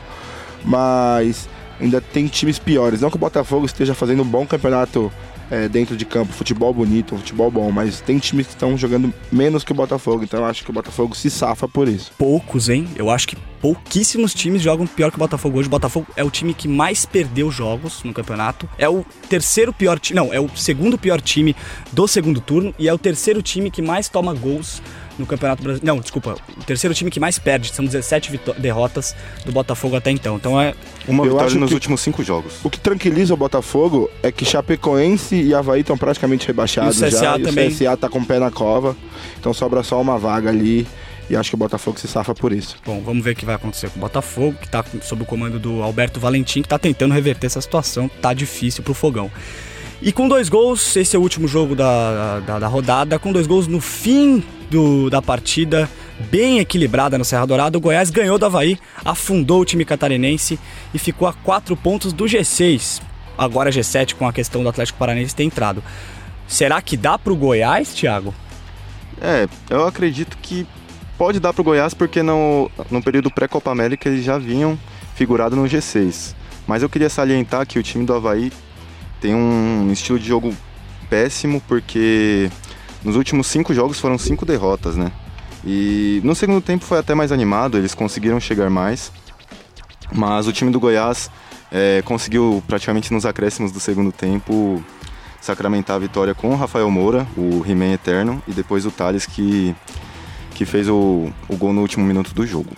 mas 0.64 1.48
ainda 1.80 2.00
tem 2.00 2.26
times 2.26 2.58
piores. 2.58 3.00
Não 3.00 3.10
que 3.10 3.16
o 3.16 3.18
Botafogo 3.18 3.66
esteja 3.66 3.94
fazendo 3.94 4.22
um 4.22 4.26
bom 4.26 4.46
campeonato 4.46 5.12
é, 5.50 5.68
dentro 5.68 5.96
de 5.96 6.06
campo, 6.06 6.32
futebol 6.32 6.72
bonito, 6.72 7.16
futebol 7.16 7.50
bom, 7.50 7.70
mas 7.70 8.00
tem 8.00 8.18
times 8.18 8.46
que 8.46 8.54
estão 8.54 8.76
jogando 8.78 9.12
menos 9.30 9.62
que 9.62 9.72
o 9.72 9.74
Botafogo, 9.74 10.24
então 10.24 10.40
eu 10.40 10.46
acho 10.46 10.64
que 10.64 10.70
o 10.70 10.72
Botafogo 10.72 11.14
se 11.14 11.28
safa 11.30 11.68
por 11.68 11.88
isso. 11.88 12.10
Poucos, 12.16 12.70
hein? 12.70 12.88
Eu 12.96 13.10
acho 13.10 13.28
que 13.28 13.36
pouquíssimos 13.60 14.32
times 14.32 14.62
jogam 14.62 14.86
pior 14.86 15.10
que 15.10 15.16
o 15.16 15.18
Botafogo 15.18 15.58
hoje. 15.58 15.68
O 15.68 15.70
Botafogo 15.70 16.06
é 16.16 16.24
o 16.24 16.30
time 16.30 16.54
que 16.54 16.66
mais 16.66 17.04
perdeu 17.04 17.50
jogos 17.50 18.02
no 18.02 18.14
campeonato. 18.14 18.68
É 18.78 18.88
o 18.88 19.04
terceiro 19.28 19.72
pior 19.72 20.00
time. 20.00 20.18
Não, 20.18 20.32
é 20.32 20.40
o 20.40 20.48
segundo 20.56 20.96
pior 20.96 21.20
time 21.20 21.54
do 21.92 22.08
segundo 22.08 22.40
turno 22.40 22.74
e 22.78 22.88
é 22.88 22.94
o 22.94 22.98
terceiro 22.98 23.42
time 23.42 23.70
que 23.70 23.82
mais 23.82 24.08
toma 24.08 24.32
gols 24.32 24.82
no 25.18 25.26
Campeonato 25.26 25.62
Brasileiro. 25.62 25.94
Não, 25.94 26.00
desculpa. 26.00 26.36
O 26.56 26.64
terceiro 26.64 26.94
time 26.94 27.10
que 27.10 27.20
mais 27.20 27.38
perde. 27.38 27.72
São 27.72 27.84
17 27.84 28.30
vitó- 28.30 28.54
derrotas 28.58 29.14
do 29.44 29.52
Botafogo 29.52 29.96
até 29.96 30.10
então. 30.10 30.36
Então 30.36 30.60
é. 30.60 30.74
Uma 31.06 31.24
Eu 31.24 31.32
vitória 31.32 31.54
nos 31.58 31.68
que- 31.68 31.74
últimos 31.74 32.00
cinco 32.00 32.22
jogos. 32.22 32.54
O 32.64 32.70
que 32.70 32.78
tranquiliza 32.80 33.34
o 33.34 33.36
Botafogo 33.36 34.10
é 34.22 34.30
que 34.32 34.44
Chapecoense 34.44 35.34
e 35.36 35.54
Havaí 35.54 35.80
estão 35.80 35.96
praticamente 35.98 36.46
rebaixados 36.46 37.00
E 37.00 37.04
o 37.04 37.08
CSA 37.08 37.18
já. 37.18 37.38
também. 37.38 37.68
E 37.68 37.72
o 37.72 37.76
CSA 37.76 37.96
tá 37.96 38.08
com 38.08 38.18
o 38.20 38.24
pé 38.26 38.38
na 38.38 38.50
cova. 38.50 38.96
Então 39.38 39.52
sobra 39.52 39.82
só 39.82 40.00
uma 40.00 40.18
vaga 40.18 40.48
ali. 40.50 40.86
E 41.30 41.36
acho 41.36 41.50
que 41.50 41.54
o 41.54 41.58
Botafogo 41.58 41.98
se 41.98 42.08
safa 42.08 42.34
por 42.34 42.52
isso. 42.52 42.76
Bom, 42.84 43.00
vamos 43.00 43.24
ver 43.24 43.30
o 43.30 43.36
que 43.36 43.44
vai 43.46 43.54
acontecer 43.54 43.88
com 43.90 43.98
o 43.98 44.02
Botafogo, 44.02 44.56
que 44.60 44.68
tá 44.68 44.84
sob 45.02 45.22
o 45.22 45.24
comando 45.24 45.58
do 45.58 45.82
Alberto 45.82 46.18
Valentim, 46.20 46.60
que 46.62 46.68
tá 46.68 46.78
tentando 46.78 47.14
reverter 47.14 47.46
essa 47.46 47.60
situação. 47.60 48.08
Tá 48.20 48.34
difícil 48.34 48.82
pro 48.82 48.92
Fogão. 48.92 49.30
E 50.02 50.10
com 50.12 50.26
dois 50.28 50.48
gols, 50.48 50.96
esse 50.96 51.14
é 51.14 51.18
o 51.18 51.22
último 51.22 51.46
jogo 51.46 51.74
da, 51.76 52.40
da, 52.40 52.58
da 52.58 52.66
rodada, 52.66 53.18
com 53.20 53.32
dois 53.32 53.46
gols 53.46 53.66
no 53.68 53.80
fim 53.80 54.42
do, 54.72 55.10
da 55.10 55.20
partida, 55.20 55.88
bem 56.30 56.58
equilibrada 56.58 57.18
no 57.18 57.24
Serra 57.24 57.46
Dourada, 57.46 57.76
o 57.76 57.80
Goiás 57.80 58.08
ganhou 58.08 58.38
do 58.38 58.46
Havaí, 58.46 58.78
afundou 59.04 59.60
o 59.60 59.64
time 59.66 59.84
catarinense 59.84 60.58
e 60.94 60.98
ficou 60.98 61.28
a 61.28 61.32
quatro 61.32 61.76
pontos 61.76 62.12
do 62.12 62.24
G6. 62.24 63.02
Agora 63.36 63.70
G7 63.70 64.14
com 64.14 64.26
a 64.26 64.32
questão 64.32 64.62
do 64.62 64.68
Atlético 64.68 64.98
Paranaense 64.98 65.34
ter 65.34 65.44
entrado. 65.44 65.84
Será 66.48 66.80
que 66.80 66.96
dá 66.96 67.18
pro 67.18 67.36
Goiás, 67.36 67.92
Thiago? 67.92 68.34
É, 69.20 69.46
eu 69.68 69.86
acredito 69.86 70.38
que 70.40 70.66
pode 71.18 71.38
dar 71.38 71.52
pro 71.52 71.62
Goiás 71.62 71.92
porque 71.92 72.22
no, 72.22 72.70
no 72.90 73.02
período 73.02 73.30
pré-Copa 73.30 73.70
América 73.70 74.08
eles 74.08 74.24
já 74.24 74.38
vinham 74.38 74.78
figurado 75.14 75.54
no 75.54 75.64
G6. 75.64 76.34
Mas 76.66 76.82
eu 76.82 76.88
queria 76.88 77.10
salientar 77.10 77.66
que 77.66 77.78
o 77.78 77.82
time 77.82 78.06
do 78.06 78.14
Havaí 78.14 78.50
tem 79.20 79.34
um 79.34 79.90
estilo 79.92 80.18
de 80.18 80.28
jogo 80.28 80.54
péssimo 81.10 81.62
porque 81.68 82.50
nos 83.04 83.16
últimos 83.16 83.46
cinco 83.46 83.74
jogos 83.74 83.98
foram 83.98 84.18
cinco 84.18 84.44
derrotas, 84.44 84.96
né? 84.96 85.12
E 85.64 86.20
no 86.24 86.34
segundo 86.34 86.60
tempo 86.60 86.84
foi 86.84 86.98
até 86.98 87.14
mais 87.14 87.30
animado, 87.30 87.78
eles 87.78 87.94
conseguiram 87.94 88.40
chegar 88.40 88.68
mais. 88.68 89.12
Mas 90.12 90.46
o 90.46 90.52
time 90.52 90.70
do 90.70 90.80
Goiás 90.80 91.30
é, 91.70 92.02
conseguiu 92.04 92.62
praticamente 92.66 93.12
nos 93.12 93.24
acréscimos 93.24 93.72
do 93.72 93.80
segundo 93.80 94.12
tempo 94.12 94.84
sacramentar 95.40 95.96
a 95.96 95.98
vitória 95.98 96.34
com 96.34 96.50
o 96.50 96.56
Rafael 96.56 96.88
Moura, 96.90 97.26
o 97.36 97.64
He-Man 97.66 97.94
Eterno, 97.94 98.42
e 98.46 98.52
depois 98.52 98.86
o 98.86 98.90
Thales 98.90 99.26
que, 99.26 99.74
que 100.54 100.64
fez 100.64 100.88
o, 100.88 101.32
o 101.48 101.56
gol 101.56 101.72
no 101.72 101.80
último 101.80 102.04
minuto 102.04 102.32
do 102.34 102.46
jogo. 102.46 102.70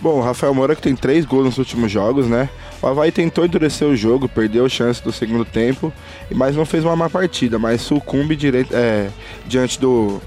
Bom, 0.00 0.18
o 0.18 0.20
Rafael 0.20 0.54
Moura 0.54 0.76
que 0.76 0.82
tem 0.82 0.94
três 0.94 1.24
gols 1.24 1.44
nos 1.44 1.58
últimos 1.58 1.90
jogos, 1.90 2.26
né? 2.26 2.48
O 2.82 2.86
Havaí 2.88 3.12
tentou 3.12 3.44
endurecer 3.44 3.86
o 3.86 3.94
jogo, 3.94 4.28
perdeu 4.28 4.66
a 4.66 4.68
chance 4.68 5.00
do 5.00 5.12
segundo 5.12 5.44
tempo, 5.44 5.92
mas 6.34 6.56
não 6.56 6.66
fez 6.66 6.84
uma 6.84 6.96
má 6.96 7.08
partida, 7.08 7.56
mas 7.56 7.80
sucumbe 7.80 8.34
direito, 8.34 8.74
é, 8.74 9.08
diante 9.46 9.78
do, 9.78 10.20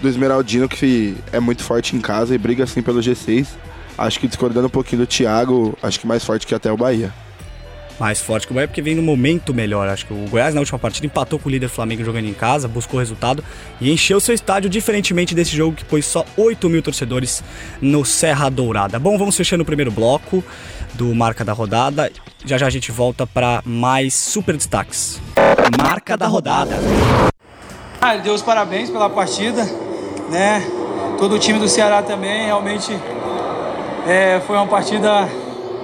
do 0.00 0.08
Esmeraldino, 0.08 0.66
que 0.66 1.14
é 1.30 1.38
muito 1.38 1.62
forte 1.62 1.94
em 1.94 2.00
casa 2.00 2.34
e 2.34 2.38
briga 2.38 2.64
assim 2.64 2.80
pelo 2.80 3.00
G6. 3.00 3.48
Acho 3.98 4.18
que 4.18 4.26
discordando 4.26 4.66
um 4.66 4.70
pouquinho 4.70 5.02
do 5.02 5.06
Thiago, 5.06 5.76
acho 5.82 6.00
que 6.00 6.06
mais 6.06 6.24
forte 6.24 6.46
que 6.46 6.54
até 6.54 6.72
o 6.72 6.76
Bahia. 6.76 7.12
Mais 8.00 8.18
forte 8.18 8.46
que 8.46 8.52
o 8.52 8.54
Bahia, 8.54 8.66
porque 8.66 8.80
vem 8.80 8.94
no 8.94 9.02
momento 9.02 9.52
melhor. 9.52 9.86
Acho 9.86 10.06
que 10.06 10.12
o 10.14 10.26
Goiás 10.30 10.54
na 10.54 10.60
última 10.60 10.78
partida 10.78 11.06
empatou 11.06 11.38
com 11.38 11.50
o 11.50 11.52
líder 11.52 11.68
Flamengo 11.68 12.02
jogando 12.02 12.26
em 12.26 12.32
casa, 12.32 12.66
buscou 12.66 12.98
resultado 12.98 13.44
e 13.78 13.92
encheu 13.92 14.18
seu 14.18 14.34
estádio, 14.34 14.70
diferentemente 14.70 15.34
desse 15.34 15.54
jogo 15.54 15.76
que 15.76 15.84
pôs 15.84 16.06
só 16.06 16.24
8 16.34 16.66
mil 16.70 16.82
torcedores 16.82 17.44
no 17.80 18.02
Serra 18.02 18.48
Dourada. 18.48 18.98
Bom, 18.98 19.18
vamos 19.18 19.36
fechando 19.36 19.62
o 19.62 19.66
primeiro 19.66 19.90
bloco 19.90 20.42
do 20.94 21.14
Marca 21.14 21.44
da 21.44 21.52
Rodada. 21.52 22.10
Já 22.44 22.56
já 22.56 22.66
a 22.66 22.70
gente 22.70 22.90
volta 22.90 23.26
para 23.26 23.62
mais 23.66 24.14
super 24.14 24.56
destaques. 24.56 25.20
Marca 25.78 26.16
da 26.16 26.26
Rodada. 26.26 26.76
Ah, 28.00 28.14
ele 28.14 28.22
deu 28.22 28.32
os 28.32 28.40
parabéns 28.40 28.88
pela 28.88 29.10
partida, 29.10 29.62
né? 30.30 30.66
Todo 31.18 31.34
o 31.34 31.38
time 31.38 31.58
do 31.58 31.68
Ceará 31.68 32.02
também, 32.02 32.46
realmente 32.46 32.90
é, 34.06 34.40
foi 34.46 34.56
uma 34.56 34.66
partida 34.66 35.28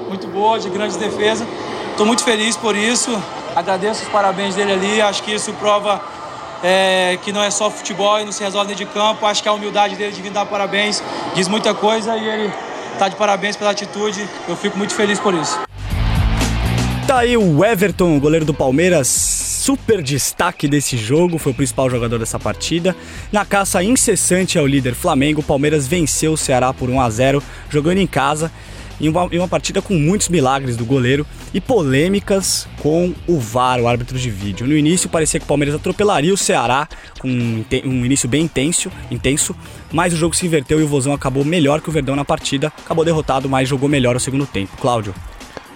muito 0.09 0.27
boa, 0.29 0.59
de 0.59 0.71
grande 0.71 0.97
defesa. 0.97 1.47
Estou 1.97 2.05
muito 2.05 2.25
feliz 2.25 2.55
por 2.59 2.77
isso, 2.77 3.11
agradeço 3.55 4.03
os 4.03 4.09
parabéns 4.11 4.55
dele 4.55 4.71
ali, 4.71 5.01
acho 5.01 5.23
que 5.23 5.33
isso 5.33 5.51
prova 5.55 5.99
é, 6.63 7.19
que 7.23 7.33
não 7.33 7.43
é 7.43 7.51
só 7.51 7.71
futebol 7.71 8.21
e 8.21 8.25
não 8.27 8.33
se 8.33 8.45
resolve 8.45 8.69
dentro 8.69 8.85
de 8.85 8.93
campo. 8.93 9.25
Acho 9.25 9.43
que 9.43 9.49
a 9.49 9.53
humildade 9.55 9.97
dele 9.97 10.13
de 10.13 10.21
vir 10.21 10.31
dar 10.31 10.45
parabéns 10.45 11.03
diz 11.35 11.49
muita 11.49 11.73
coisa 11.73 12.15
e 12.15 12.29
ele 12.29 12.53
está 12.93 13.09
de 13.09 13.17
parabéns 13.17 13.57
pela 13.57 13.71
atitude. 13.71 14.29
Eu 14.47 14.55
fico 14.59 14.77
muito 14.77 14.93
feliz 14.93 15.19
por 15.19 15.33
isso. 15.33 15.59
Tá 17.07 17.21
aí 17.21 17.35
o 17.35 17.65
Everton, 17.65 18.21
goleiro 18.21 18.45
do 18.45 18.53
Palmeiras, 18.53 19.09
super 19.09 20.03
destaque 20.03 20.69
desse 20.69 20.99
jogo, 20.99 21.39
foi 21.39 21.53
o 21.53 21.55
principal 21.55 21.89
jogador 21.89 22.19
dessa 22.19 22.39
partida. 22.39 22.95
Na 23.33 23.47
caça 23.47 23.83
incessante 23.83 24.59
ao 24.59 24.67
líder 24.67 24.95
Flamengo, 24.95 25.41
o 25.41 25.43
Palmeiras 25.45 25.87
venceu 25.87 26.35
o 26.35 26.37
Ceará 26.37 26.75
por 26.75 26.91
1 26.91 27.01
a 27.01 27.09
0 27.09 27.43
jogando 27.71 27.97
em 27.97 28.07
casa. 28.07 28.53
Em 29.01 29.09
uma, 29.09 29.29
em 29.31 29.39
uma 29.39 29.49
partida 29.49 29.83
com 29.83 29.95
muitos 29.95 30.29
milagres 30.29 30.77
do 30.77 30.85
goleiro 30.85 31.27
e 31.53 31.61
polêmicas 31.61 32.67
com 32.81 33.15
o 33.27 33.39
VAR, 33.39 33.81
o 33.81 33.89
árbitro 33.89 34.19
de 34.19 34.31
vídeo. 34.31 34.67
No 34.67 34.77
início 34.77 35.09
parecia 35.09 35.39
que 35.39 35.45
o 35.45 35.49
Palmeiras 35.49 35.75
atropelaria 35.75 36.33
o 36.33 36.37
Ceará 36.37 36.89
com 37.19 37.29
um, 37.29 37.65
um 37.85 38.05
início 38.05 38.29
bem 38.29 38.45
intenso, 38.45 38.91
intenso, 39.11 39.55
mas 39.93 40.13
o 40.13 40.17
jogo 40.17 40.35
se 40.35 40.47
inverteu 40.47 40.81
e 40.81 40.83
o 40.83 40.89
Vozão 40.89 41.13
acabou 41.13 41.45
melhor 41.45 41.81
que 41.81 41.89
o 41.89 41.93
Verdão 41.93 42.17
na 42.17 42.25
partida. 42.25 42.73
Acabou 42.85 43.05
derrotado, 43.05 43.49
mas 43.49 43.69
jogou 43.69 43.89
melhor 43.89 44.17
o 44.17 44.21
segundo 44.21 44.47
tempo. 44.47 44.77
Cláudio. 44.79 45.15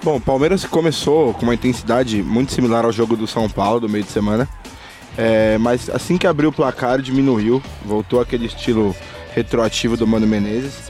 Bom, 0.02 0.16
o 0.16 0.20
Palmeiras 0.20 0.64
começou 0.64 1.34
com 1.34 1.42
uma 1.42 1.54
intensidade 1.54 2.22
muito 2.22 2.52
similar 2.52 2.86
ao 2.86 2.92
jogo 2.92 3.16
do 3.16 3.26
São 3.26 3.50
Paulo 3.50 3.80
do 3.80 3.88
meio 3.88 4.02
de 4.02 4.10
semana. 4.10 4.48
É, 5.18 5.58
mas 5.58 5.90
assim 5.90 6.16
que 6.16 6.26
abriu 6.26 6.48
o 6.48 6.52
placar, 6.52 7.02
diminuiu, 7.02 7.62
voltou 7.84 8.20
aquele 8.20 8.46
estilo 8.46 8.96
retroativo 9.34 9.96
do 9.96 10.06
Mano 10.06 10.26
Menezes. 10.26 10.89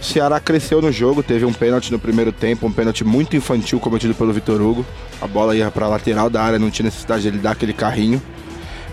O 0.00 0.04
Ceará 0.04 0.38
cresceu 0.38 0.80
no 0.80 0.92
jogo, 0.92 1.22
teve 1.22 1.44
um 1.44 1.52
pênalti 1.52 1.90
no 1.90 1.98
primeiro 1.98 2.30
tempo, 2.30 2.66
um 2.66 2.72
pênalti 2.72 3.04
muito 3.04 3.36
infantil 3.36 3.80
cometido 3.80 4.14
pelo 4.14 4.32
Vitor 4.32 4.60
Hugo. 4.60 4.86
A 5.20 5.26
bola 5.26 5.56
ia 5.56 5.70
para 5.70 5.86
a 5.86 5.88
lateral 5.88 6.30
da 6.30 6.40
área, 6.40 6.58
não 6.58 6.70
tinha 6.70 6.84
necessidade 6.84 7.22
de 7.22 7.28
ele 7.28 7.38
dar 7.38 7.50
aquele 7.52 7.72
carrinho. 7.72 8.22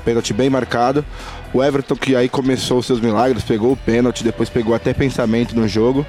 Pênalti 0.04 0.34
bem 0.34 0.50
marcado. 0.50 1.06
O 1.54 1.63
Everton, 1.63 1.96
que 1.96 2.15
aí 2.15 2.28
começou 2.28 2.80
os 2.80 2.86
seus 2.86 3.00
milagres, 3.00 3.44
pegou 3.44 3.72
o 3.72 3.78
pênalti, 3.78 4.24
depois 4.24 4.50
pegou 4.50 4.74
até 4.74 4.94
pensamento 4.94 5.56
no 5.56 5.68
jogo. 5.68 6.06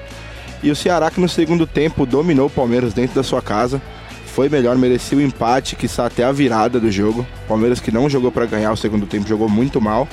E 0.63 0.71
o 0.71 0.77
Ceará 0.77 1.11
que 1.11 1.21
no 1.21 1.29
segundo 1.29 1.67
tempo 1.67 2.07
dominou 2.07 2.47
o 2.47 2.51
Palmeiras 2.51 2.95
dentro 2.95 3.15
da 3.15 3.23
sua 3.23 3.43
casa. 3.43 3.81
foi 4.25 4.49
melhor, 4.49 4.77
merecia 4.77 5.17
o 5.17 5.23
empate, 5.23 5.77
que 5.77 5.87
está 5.87 6.07
até 6.07 6.25
a 6.25 6.33
virada 6.33 6.81
do 6.81 6.91
jogo. 6.91 7.27
Palmeiras 7.47 7.81
que 7.81 7.91
não 7.91 8.09
jogou 8.09 8.31
para 8.33 8.45
ganhar 8.45 8.73
o 8.73 8.77
segundo 8.77 9.07
tempo, 9.07 9.29
jogou 9.29 9.49
muito 9.49 9.81
mal. 9.81 10.09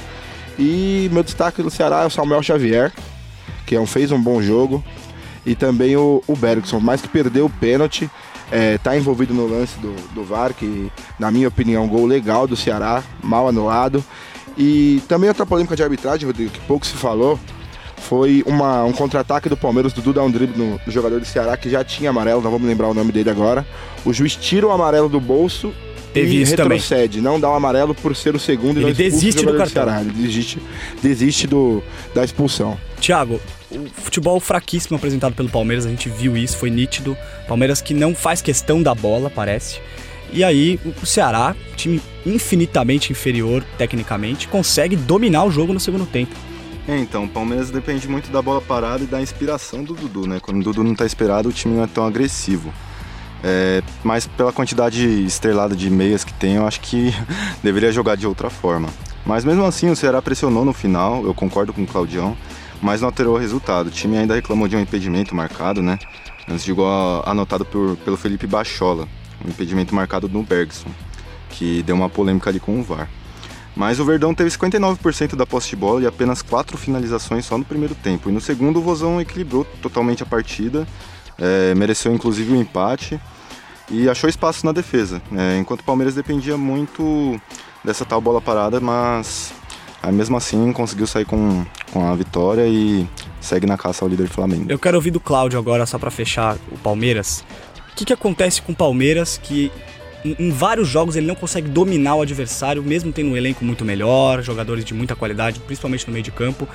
E 0.58 1.10
meu 1.12 1.24
destaque 1.24 1.62
do 1.62 1.69
Ceará 1.69 2.04
é 2.04 2.06
o 2.06 2.10
Samuel 2.10 2.43
Xavier, 2.43 2.91
que 3.65 3.76
é 3.76 3.80
um, 3.80 3.86
fez 3.86 4.12
um 4.12 4.21
bom 4.21 4.41
jogo. 4.41 4.84
E 5.45 5.56
também 5.56 5.95
o, 5.95 6.23
o 6.26 6.36
Bergson, 6.36 6.80
mais 6.80 7.02
que 7.02 7.08
perdeu 7.08 7.45
o 7.45 7.49
pênalti, 7.49 8.10
está 8.76 8.95
é, 8.95 8.97
envolvido 8.97 9.34
no 9.34 9.47
lance 9.47 9.78
do, 9.80 9.93
do 10.13 10.23
VAR, 10.23 10.54
que 10.54 10.91
na 11.19 11.30
minha 11.32 11.47
opinião 11.47 11.84
é 11.84 11.86
um 11.86 11.89
gol 11.89 12.06
legal 12.06 12.47
do 12.47 12.56
Ceará, 12.56 13.04
mal 13.21 13.47
anulado. 13.47 14.04
E 14.58 15.02
também 15.08 15.28
outra 15.28 15.45
polêmica 15.45 15.76
de 15.76 15.84
arbitragem, 15.84 16.26
Rodrigo, 16.26 16.52
que 16.52 16.60
pouco 16.62 16.86
se 16.86 16.93
falou, 16.93 17.39
foi 17.97 18.43
uma, 18.45 18.84
um 18.84 18.91
contra-ataque 18.91 19.49
do 19.49 19.58
Palmeiras, 19.58 19.93
Dudu 19.93 20.13
dá 20.13 20.23
um 20.23 20.30
drible 20.30 20.58
no, 20.58 20.80
no, 20.86 20.91
jogador 20.91 21.19
do 21.19 21.26
Ceará 21.26 21.58
que 21.58 21.69
já 21.69 21.84
tinha 21.84 22.10
amarelo, 22.10 22.41
não 22.41 22.52
vamos 22.52 22.67
lembrar 22.67 22.88
o 22.88 22.93
nome 22.93 23.12
dele 23.12 23.30
agora. 23.30 23.65
O 24.06 24.13
juiz 24.13 24.36
tira 24.36 24.67
o 24.67 24.71
amarelo 24.71 25.10
do 25.10 25.19
bolso 25.19 25.73
Teve 26.13 26.36
e 26.36 26.43
retrocede, 26.43 27.17
também. 27.17 27.32
não 27.32 27.39
dá 27.39 27.49
o 27.49 27.54
amarelo 27.54 27.95
por 27.95 28.15
ser 28.15 28.36
o 28.36 28.39
segundo 28.39 28.78
ele 28.78 28.86
e 28.86 28.89
não 28.89 28.93
desiste 28.93 29.43
do 29.43 29.58
cartão. 29.58 29.84
Ceará. 29.84 30.02
Ele 30.02 30.12
desiste, 30.12 30.60
desiste 31.02 31.47
do, 31.47 31.84
da 32.13 32.23
expulsão. 32.23 32.78
Thiago, 33.02 33.41
o 33.71 33.88
futebol 33.89 34.39
fraquíssimo 34.39 34.95
apresentado 34.95 35.34
pelo 35.34 35.49
Palmeiras, 35.49 35.86
a 35.86 35.89
gente 35.89 36.08
viu 36.10 36.38
isso, 36.38 36.58
foi 36.58 36.69
nítido. 36.69 37.17
Palmeiras 37.47 37.82
que 37.82 37.93
não 37.93 38.13
faz 38.13 38.41
questão 38.41 38.82
da 38.82 38.93
bola, 38.93 39.30
parece. 39.30 39.80
E 40.32 40.43
aí 40.43 40.80
o 41.02 41.06
Ceará, 41.06 41.56
time 41.76 42.02
infinitamente 42.26 43.12
inferior 43.12 43.63
tecnicamente, 43.78 44.47
consegue 44.47 44.95
dominar 44.95 45.43
o 45.45 45.52
jogo 45.52 45.73
no 45.73 45.80
segundo 45.80 46.06
tempo. 46.06 46.36
É, 46.88 46.97
então, 46.97 47.23
o 47.23 47.30
Palmeiras 47.30 47.71
depende 47.71 48.08
muito 48.10 48.30
da 48.30 48.41
bola 48.41 48.60
parada 48.62 49.04
e 49.04 49.08
da 49.08 49.21
inspiração 49.21 49.84
do 49.84 49.93
Dudu, 49.93 50.28
né? 50.28 50.39
Quando 50.41 50.60
o 50.60 50.63
Dudu 50.63 50.84
não 50.84 50.91
está 50.91 51.06
esperado, 51.06 51.47
o 51.47 51.54
time 51.54 51.76
não 51.76 51.84
é 51.84 51.88
tão 51.88 52.06
agressivo. 52.06 52.73
É, 53.43 53.84
mas 54.03 54.25
pela 54.25 54.53
quantidade 54.53 55.06
estrelada 55.25 55.75
de 55.75 55.89
meias 55.89 56.23
que 56.23 56.34
tem, 56.34 56.56
eu 56.56 56.65
acho 56.65 56.79
que 56.79 57.13
deveria 57.62 57.91
jogar 57.91 58.15
de 58.15 58.25
outra 58.25 58.49
forma. 58.49 58.88
Mas 59.25 59.43
mesmo 59.43 59.65
assim, 59.65 59.89
o 59.89 59.95
Ceará 59.95 60.21
pressionou 60.21 60.63
no 60.63 60.73
final, 60.73 61.25
eu 61.25 61.34
concordo 61.34 61.73
com 61.73 61.84
o 61.84 61.88
Claudião, 61.88 62.38
mas 62.82 63.01
não 63.01 63.10
alterou 63.10 63.36
o 63.36 63.38
resultado. 63.38 63.88
O 63.88 63.91
time 63.91 64.17
ainda 64.17 64.36
reclamou 64.36 64.67
de 64.67 64.75
um 64.75 64.79
impedimento 64.79 65.36
marcado, 65.36 65.82
né? 65.82 65.99
Antes 66.47 66.63
de 66.63 66.73
gol 66.73 66.88
anotado 67.25 67.65
por, 67.65 67.97
pelo 67.97 68.17
Felipe 68.17 68.47
Bachola, 68.47 69.08
um 69.45 69.49
impedimento 69.49 69.93
marcado 69.93 70.27
no 70.27 70.43
Bergson, 70.43 70.89
que 71.49 71.84
deu 71.84 71.95
uma 71.95 72.10
polêmica 72.10 72.49
ali 72.49 72.60
com 72.60 72.79
o 72.79 72.84
VAR. 72.84 73.10
Mas 73.75 73.99
o 73.99 74.06
Verdão 74.06 74.36
teve 74.36 74.49
59% 74.49 75.36
da 75.36 75.45
posse 75.45 75.69
de 75.69 75.75
bola 75.75 76.01
e 76.01 76.08
apenas 76.08 76.41
4 76.41 76.77
finalizações 76.77 77.45
só 77.45 77.58
no 77.58 77.65
primeiro 77.65 77.95
tempo. 77.95 78.29
E 78.29 78.32
no 78.32 78.39
segundo, 78.39 78.79
o 78.79 78.82
Vozão 78.82 79.19
equilibrou 79.19 79.65
totalmente 79.82 80.21
a 80.21 80.25
partida, 80.25 80.88
é, 81.43 81.75
mereceu 81.75 82.13
inclusive 82.13 82.51
o 82.51 82.56
um 82.56 82.62
empate 82.62 83.19
e 83.91 84.10
achou 84.10 84.29
espaço 84.29 84.65
na 84.65 84.71
defesa. 84.71 85.21
É, 85.36 85.58
enquanto 85.58 85.82
o 85.82 85.84
Palmeiras 85.84 86.15
dependia 86.15 86.58
muito 86.58 87.39
dessa 87.84 88.06
tal 88.06 88.21
bola 88.21 88.41
parada, 88.41 88.79
mas 88.79 89.53
mesmo 90.12 90.38
assim 90.38 90.71
conseguiu 90.71 91.08
sair 91.08 91.25
com, 91.25 91.65
com 91.91 92.08
a 92.08 92.15
vitória 92.15 92.65
e 92.67 93.08
segue 93.39 93.65
na 93.65 93.77
caça 93.77 94.03
ao 94.03 94.10
líder 94.10 94.27
Flamengo. 94.27 94.65
Eu 94.69 94.79
quero 94.79 94.97
ouvir 94.97 95.12
do 95.12 95.19
Cláudio 95.19 95.60
agora, 95.60 95.86
só 95.86 95.99
para 95.99 96.10
fechar 96.10 96.58
o 96.71 96.77
Palmeiras. 96.77 97.43
O 97.91 97.95
que, 97.95 98.06
que 98.06 98.13
acontece 98.13 98.62
com 98.62 98.71
o 98.71 98.75
Palmeiras 98.75 99.39
que 99.41 99.71
em 100.25 100.51
vários 100.51 100.88
jogos 100.88 101.15
ele 101.17 101.27
não 101.27 101.36
consegue 101.36 101.67
dominar 101.67 102.15
o 102.15 102.21
adversário, 102.21 102.82
mesmo 102.82 103.12
tendo 103.12 103.32
um 103.32 103.38
elenco 103.38 103.63
muito 103.65 103.84
melhor, 103.84 104.41
jogadores 104.41 104.86
de 104.86 104.93
muita 104.93 105.15
qualidade, 105.15 105.60
principalmente 105.60 106.08
no 106.08 106.13
meio 106.13 106.23
de 106.23 106.32
campo. 106.32 106.67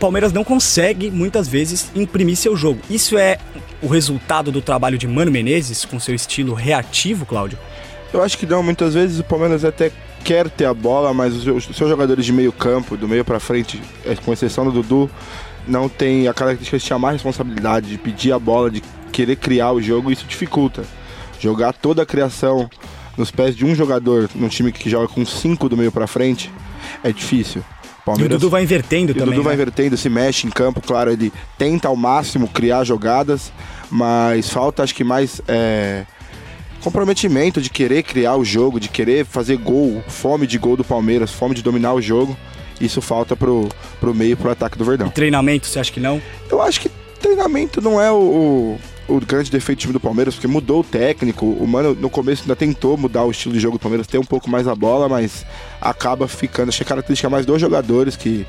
Palmeiras 0.00 0.32
não 0.32 0.44
consegue, 0.44 1.10
muitas 1.10 1.48
vezes, 1.48 1.90
imprimir 1.94 2.36
seu 2.36 2.56
jogo. 2.56 2.80
Isso 2.88 3.16
é 3.16 3.38
o 3.82 3.86
resultado 3.86 4.50
do 4.50 4.62
trabalho 4.62 4.98
de 4.98 5.06
Mano 5.06 5.30
Menezes, 5.30 5.84
com 5.84 6.00
seu 6.00 6.14
estilo 6.14 6.54
reativo, 6.54 7.26
Cláudio? 7.26 7.58
Eu 8.12 8.22
acho 8.22 8.38
que 8.38 8.46
não. 8.46 8.62
Muitas 8.62 8.94
vezes 8.94 9.18
o 9.20 9.24
Palmeiras 9.24 9.64
até 9.64 9.90
quer 10.24 10.48
ter 10.48 10.64
a 10.64 10.74
bola, 10.74 11.12
mas 11.12 11.34
os 11.46 11.64
seus 11.76 11.88
jogadores 11.88 12.24
de 12.24 12.32
meio 12.32 12.52
campo, 12.52 12.96
do 12.96 13.06
meio 13.06 13.24
para 13.24 13.38
frente, 13.38 13.80
é, 14.04 14.14
com 14.14 14.32
exceção 14.32 14.64
do 14.64 14.72
Dudu, 14.72 15.10
não 15.68 15.88
tem 15.88 16.28
a 16.28 16.34
característica 16.34 16.78
de 16.78 16.84
chamar 16.84 17.10
a 17.10 17.12
responsabilidade, 17.12 17.88
de 17.88 17.98
pedir 17.98 18.32
a 18.32 18.38
bola, 18.38 18.70
de 18.70 18.82
querer 19.12 19.36
criar 19.36 19.72
o 19.72 19.80
jogo, 19.80 20.10
isso 20.10 20.26
dificulta. 20.26 20.84
Jogar 21.38 21.72
toda 21.72 22.02
a 22.02 22.06
criação 22.06 22.68
nos 23.16 23.30
pés 23.30 23.56
de 23.56 23.64
um 23.64 23.74
jogador 23.74 24.28
num 24.34 24.48
time 24.48 24.72
que 24.72 24.90
joga 24.90 25.08
com 25.08 25.24
cinco 25.24 25.68
do 25.68 25.76
meio 25.76 25.92
para 25.92 26.06
frente 26.06 26.50
é 27.02 27.12
difícil. 27.12 27.62
Palmeiras, 28.06 28.34
e 28.34 28.36
o 28.36 28.38
Dudu 28.38 28.50
vai 28.50 28.62
invertendo 28.62 29.12
também. 29.12 29.24
O 29.24 29.30
Dudu 29.32 29.38
né? 29.38 29.44
vai 29.44 29.54
invertendo, 29.54 29.96
se 29.96 30.08
mexe 30.08 30.46
em 30.46 30.50
campo, 30.50 30.80
claro, 30.80 31.10
ele 31.10 31.32
tenta 31.58 31.88
ao 31.88 31.96
máximo 31.96 32.46
criar 32.46 32.84
jogadas, 32.84 33.52
mas 33.90 34.48
falta 34.48 34.84
acho 34.84 34.94
que 34.94 35.02
mais 35.02 35.42
é, 35.48 36.06
comprometimento 36.80 37.60
de 37.60 37.68
querer 37.68 38.04
criar 38.04 38.36
o 38.36 38.44
jogo, 38.44 38.78
de 38.78 38.88
querer 38.88 39.26
fazer 39.26 39.56
gol, 39.56 40.04
fome 40.06 40.46
de 40.46 40.56
gol 40.56 40.76
do 40.76 40.84
Palmeiras, 40.84 41.32
fome 41.32 41.52
de 41.52 41.62
dominar 41.62 41.94
o 41.94 42.00
jogo. 42.00 42.36
Isso 42.80 43.02
falta 43.02 43.34
pro, 43.34 43.68
pro 43.98 44.14
meio, 44.14 44.36
pro 44.36 44.50
ataque 44.50 44.78
do 44.78 44.84
Verdão. 44.84 45.08
E 45.08 45.10
treinamento, 45.10 45.66
você 45.66 45.80
acha 45.80 45.90
que 45.90 45.98
não? 45.98 46.22
Eu 46.48 46.62
acho 46.62 46.80
que 46.80 46.88
treinamento 47.20 47.80
não 47.80 48.00
é 48.00 48.12
o, 48.12 48.16
o 48.16 48.80
grande 49.26 49.50
defeito 49.50 49.78
do 49.78 49.80
time 49.82 49.92
do 49.92 50.00
Palmeiras, 50.00 50.34
porque 50.34 50.48
mudou 50.48 50.80
o 50.80 50.84
técnico. 50.84 51.46
O 51.46 51.66
Mano, 51.66 51.94
no 51.94 52.10
começo, 52.10 52.42
ainda 52.42 52.56
tentou 52.56 52.96
mudar 52.96 53.24
o 53.24 53.30
estilo 53.30 53.54
de 53.54 53.60
jogo 53.60 53.78
do 53.78 53.80
Palmeiras, 53.80 54.06
ter 54.06 54.18
um 54.18 54.24
pouco 54.24 54.50
mais 54.50 54.66
a 54.66 54.74
bola, 54.74 55.08
mas 55.08 55.46
acaba 55.80 56.26
ficando. 56.26 56.68
Acho 56.68 56.78
que 56.78 56.84
a 56.84 56.86
característica 56.86 57.30
mais 57.30 57.46
dos 57.46 57.60
jogadores 57.60 58.16
que 58.16 58.46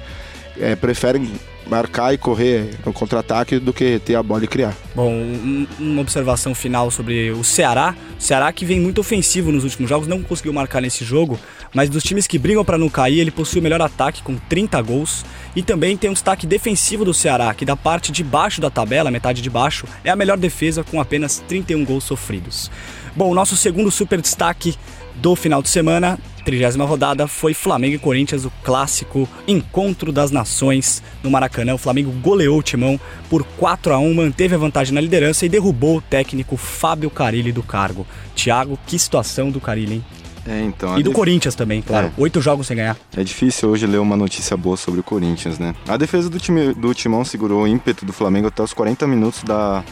é, 0.60 0.76
preferem 0.76 1.32
marcar 1.70 2.13
e 2.13 2.17
correr 2.17 2.70
no 2.86 2.93
contra-ataque 2.93 3.60
do 3.60 3.74
que 3.74 4.00
ter 4.00 4.15
a 4.15 4.24
bola 4.24 4.43
e 4.43 4.48
criar. 4.48 4.76
Bom, 4.96 5.12
um, 5.12 5.67
uma 5.80 6.02
observação 6.02 6.56
final 6.56 6.89
sobre 6.89 7.32
o 7.32 7.43
Ceará. 7.43 7.96
O 8.17 8.22
Ceará 8.22 8.52
que 8.52 8.65
vem 8.65 8.80
muito 8.80 9.00
ofensivo 9.00 9.52
nos 9.52 9.63
últimos 9.63 9.89
jogos, 9.89 10.08
não 10.08 10.24
conseguiu 10.24 10.54
marcar 10.54 10.82
nesse 10.82 11.04
jogo, 11.04 11.38
mas 11.74 11.89
dos 11.89 12.04
times 12.04 12.26
que 12.26 12.39
brigam 12.39 12.63
para 12.63 12.78
não 12.78 12.89
cair, 12.89 13.20
ele 13.20 13.32
possui 13.32 13.60
o 13.60 13.63
melhor 13.63 13.82
ataque 13.82 14.24
com 14.24 14.36
30 14.36 14.82
gols 14.82 15.26
e 15.56 15.62
também 15.62 15.98
tem 15.98 16.10
um 16.10 16.13
destaque 16.13 16.48
defensivo 16.48 17.04
do 17.04 17.13
Ceará, 17.13 17.54
que 17.54 17.65
da 17.65 17.76
parte 17.76 18.12
de 18.12 18.24
baixo 18.24 18.62
da 18.62 18.70
tabela, 18.70 19.12
metade 19.12 19.41
de 19.41 19.50
baixo, 19.50 19.86
é 20.04 20.10
a 20.10 20.15
melhor 20.15 20.38
defesa 20.38 20.84
com 20.84 21.02
apenas 21.02 21.43
31 21.48 21.84
gols 21.84 22.04
sofridos. 22.04 22.72
Bom, 23.15 23.34
nosso 23.34 23.58
segundo 23.58 23.91
super 23.91 24.22
destaque 24.22 24.76
do 25.21 25.36
final 25.36 25.62
de 25.62 25.69
semana, 25.69 26.17
trigésima 26.45 26.86
rodada, 26.86 27.27
foi 27.27 27.53
Flamengo 27.53 27.95
e 27.95 27.99
Corinthians, 27.99 28.45
o 28.45 28.51
clássico 28.63 29.27
encontro 29.47 30.12
das 30.12 30.32
nações 30.32 31.03
no 31.23 31.30
Maracanã. 31.30 31.73
O 31.73 31.77
Flamengo 31.77 32.12
goleou 32.21 32.60
o 32.60 32.63
Timão 32.63 32.99
por 33.30 33.43
4 33.43 33.93
a 33.93 33.99
1 33.99 34.13
manteve 34.13 34.56
a 34.56 34.58
vantagem 34.58 34.93
na 34.93 35.01
liderança 35.01 35.45
e 35.45 35.49
derrubou 35.49 35.97
o 35.97 36.01
técnico 36.01 36.56
Fábio 36.56 37.10
Carilli 37.10 37.51
do 37.51 37.63
cargo. 37.63 38.06
Thiago, 38.36 38.80
que 38.86 38.97
situação 38.97 39.51
do 39.51 39.60
Carilli, 39.60 39.95
hein? 39.95 40.06
É, 40.47 40.62
então, 40.62 40.97
e 40.97 41.03
do 41.03 41.10
def... 41.10 41.15
Corinthians 41.15 41.56
também, 41.56 41.82
claro. 41.82 42.08
É. 42.08 42.12
Oito 42.21 42.39
jogos 42.39 42.67
sem 42.67 42.77
ganhar. 42.77 42.95
É 43.15 43.23
difícil 43.23 43.69
hoje 43.69 43.86
ler 43.86 43.97
uma 43.97 44.15
notícia 44.15 44.56
boa 44.56 44.77
sobre 44.77 45.01
o 45.01 45.03
Corinthians, 45.03 45.60
né? 45.60 45.75
A 45.86 45.97
defesa 45.97 46.30
do, 46.30 46.39
time, 46.39 46.73
do 46.73 46.93
Timão 46.93 47.25
segurou 47.25 47.63
o 47.63 47.67
ímpeto 47.67 48.06
do 48.06 48.13
Flamengo 48.13 48.47
até 48.47 48.63
os 48.63 48.73
40 48.73 49.06
minutos 49.06 49.43
da 49.43 49.84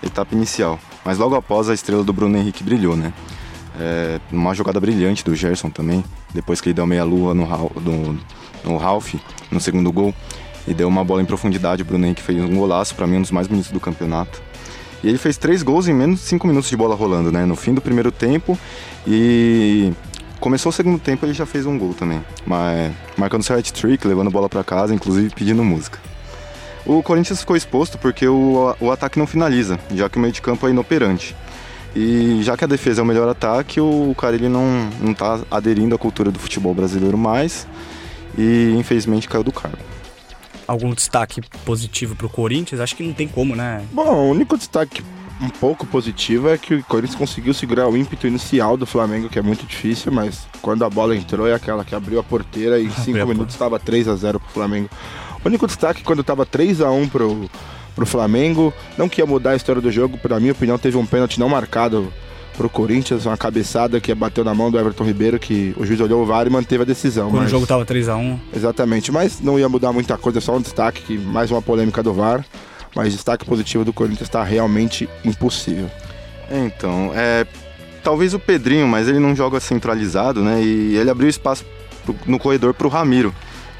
etapa 0.00 0.32
inicial. 0.34 0.78
Mas 1.04 1.18
logo 1.18 1.34
após 1.34 1.68
a 1.68 1.74
estrela 1.74 2.04
do 2.04 2.12
Bruno 2.12 2.38
Henrique 2.38 2.62
brilhou, 2.62 2.96
né? 2.96 3.12
É, 3.78 4.20
uma 4.30 4.54
jogada 4.54 4.78
brilhante 4.78 5.24
do 5.24 5.34
Gerson 5.34 5.68
também, 5.68 6.04
depois 6.32 6.60
que 6.60 6.68
ele 6.68 6.74
deu 6.74 6.86
meia-lua 6.86 7.34
no, 7.34 7.46
no, 7.80 8.18
no 8.64 8.76
Ralph, 8.76 9.14
no 9.50 9.60
segundo 9.60 9.90
gol, 9.90 10.14
e 10.66 10.72
deu 10.72 10.88
uma 10.88 11.04
bola 11.04 11.22
em 11.22 11.24
profundidade. 11.24 11.82
O 11.82 11.84
Bruno 11.84 12.06
Henrique 12.06 12.22
fez 12.22 12.42
um 12.42 12.56
golaço, 12.56 12.94
para 12.94 13.06
mim, 13.06 13.16
um 13.16 13.22
dos 13.22 13.30
mais 13.30 13.46
bonitos 13.46 13.70
do 13.70 13.80
campeonato. 13.80 14.40
E 15.02 15.08
ele 15.08 15.18
fez 15.18 15.36
três 15.36 15.62
gols 15.62 15.86
em 15.86 15.92
menos 15.92 16.20
de 16.20 16.26
cinco 16.26 16.46
minutos 16.46 16.70
de 16.70 16.76
bola 16.76 16.94
rolando, 16.94 17.30
né? 17.30 17.44
No 17.44 17.56
fim 17.56 17.74
do 17.74 17.80
primeiro 17.80 18.10
tempo 18.10 18.58
e 19.06 19.92
começou 20.40 20.70
o 20.70 20.72
segundo 20.72 20.98
tempo 20.98 21.26
ele 21.26 21.34
já 21.34 21.44
fez 21.44 21.66
um 21.66 21.78
gol 21.78 21.94
também, 21.94 22.24
mas 22.46 22.92
marcando 23.16 23.42
seu 23.42 23.56
hat-trick, 23.56 24.06
levando 24.06 24.30
bola 24.30 24.48
para 24.48 24.64
casa, 24.64 24.94
inclusive 24.94 25.34
pedindo 25.34 25.62
música. 25.62 25.98
O 26.86 27.02
Corinthians 27.02 27.40
ficou 27.40 27.56
exposto 27.56 27.98
porque 27.98 28.26
o, 28.26 28.74
o 28.80 28.90
ataque 28.90 29.18
não 29.18 29.26
finaliza, 29.26 29.78
já 29.94 30.08
que 30.08 30.16
o 30.16 30.20
meio 30.20 30.32
de 30.32 30.42
campo 30.42 30.66
é 30.66 30.70
inoperante. 30.70 31.36
E 31.94 32.42
já 32.42 32.56
que 32.56 32.64
a 32.64 32.66
defesa 32.66 33.00
é 33.00 33.04
o 33.04 33.06
melhor 33.06 33.28
ataque, 33.28 33.80
o 33.80 34.14
cara 34.18 34.34
ele 34.34 34.48
não, 34.48 34.90
não 35.00 35.14
tá 35.14 35.40
aderindo 35.50 35.94
à 35.94 35.98
cultura 35.98 36.30
do 36.30 36.38
futebol 36.38 36.74
brasileiro 36.74 37.16
mais 37.16 37.66
e 38.36 38.74
infelizmente 38.76 39.28
caiu 39.28 39.44
do 39.44 39.52
cargo. 39.52 39.78
Algum 40.66 40.92
destaque 40.92 41.40
positivo 41.64 42.16
para 42.16 42.26
o 42.26 42.30
Corinthians? 42.30 42.80
Acho 42.80 42.96
que 42.96 43.02
não 43.02 43.12
tem 43.12 43.28
como, 43.28 43.54
né? 43.54 43.84
Bom, 43.92 44.12
o 44.12 44.30
único 44.30 44.56
destaque 44.56 45.04
um 45.40 45.48
pouco 45.48 45.86
positivo 45.86 46.48
é 46.48 46.56
que 46.56 46.74
o 46.74 46.84
Corinthians 46.84 47.18
conseguiu 47.18 47.52
segurar 47.52 47.88
o 47.88 47.96
ímpeto 47.96 48.26
inicial 48.26 48.76
do 48.76 48.86
Flamengo, 48.86 49.28
que 49.28 49.38
é 49.38 49.42
muito 49.42 49.66
difícil, 49.66 50.10
mas 50.10 50.46
quando 50.62 50.84
a 50.84 50.90
bola 50.90 51.16
entrou 51.16 51.46
é 51.46 51.54
aquela 51.54 51.84
que 51.84 51.94
abriu 51.94 52.18
a 52.18 52.22
porteira 52.22 52.78
e 52.78 52.86
em 52.86 52.90
5 52.90 53.26
minutos 53.26 53.54
estava 53.54 53.78
3 53.78 54.08
a 54.08 54.16
0 54.16 54.40
pro 54.40 54.48
Flamengo. 54.48 54.88
O 55.44 55.48
único 55.48 55.66
destaque 55.66 56.02
quando 56.02 56.20
estava 56.20 56.46
3 56.46 56.80
a 56.80 56.90
1 56.90 57.08
pro 57.08 57.50
pro 57.94 58.06
Flamengo. 58.06 58.72
Não 58.98 59.08
que 59.08 59.20
ia 59.20 59.26
mudar 59.26 59.50
a 59.50 59.56
história 59.56 59.80
do 59.80 59.90
jogo, 59.90 60.18
na 60.28 60.40
minha 60.40 60.52
opinião, 60.52 60.78
teve 60.78 60.96
um 60.96 61.06
pênalti 61.06 61.38
não 61.38 61.48
marcado 61.48 62.12
pro 62.56 62.68
Corinthians, 62.68 63.26
uma 63.26 63.36
cabeçada 63.36 64.00
que 64.00 64.14
bateu 64.14 64.44
na 64.44 64.54
mão 64.54 64.70
do 64.70 64.78
Everton 64.78 65.04
Ribeiro, 65.04 65.38
que 65.38 65.74
o 65.76 65.84
juiz 65.84 66.00
olhou 66.00 66.22
o 66.22 66.26
VAR 66.26 66.46
e 66.46 66.50
manteve 66.50 66.82
a 66.82 66.86
decisão. 66.86 67.30
Quando 67.30 67.42
mas... 67.42 67.48
o 67.48 67.50
jogo 67.50 67.66
tava 67.66 67.84
3 67.84 68.08
a 68.08 68.16
1 68.16 68.38
Exatamente, 68.54 69.10
mas 69.10 69.40
não 69.40 69.58
ia 69.58 69.68
mudar 69.68 69.92
muita 69.92 70.16
coisa, 70.16 70.40
só 70.40 70.56
um 70.56 70.60
destaque, 70.60 71.02
que 71.02 71.18
mais 71.18 71.50
uma 71.50 71.60
polêmica 71.60 72.02
do 72.02 72.12
VAR. 72.12 72.44
Mas 72.94 73.12
destaque 73.12 73.44
positivo 73.44 73.84
do 73.84 73.92
Corinthians 73.92 74.28
está 74.28 74.44
realmente 74.44 75.08
impossível. 75.24 75.90
Então, 76.48 77.10
é, 77.12 77.44
talvez 78.04 78.34
o 78.34 78.38
Pedrinho, 78.38 78.86
mas 78.86 79.08
ele 79.08 79.18
não 79.18 79.34
joga 79.34 79.58
centralizado, 79.58 80.42
né? 80.42 80.62
E 80.62 80.96
ele 80.96 81.10
abriu 81.10 81.28
espaço 81.28 81.64
pro, 82.04 82.14
no 82.24 82.38
corredor 82.38 82.72
para 82.72 82.86
o 82.86 82.90
Ramiro, 82.90 83.34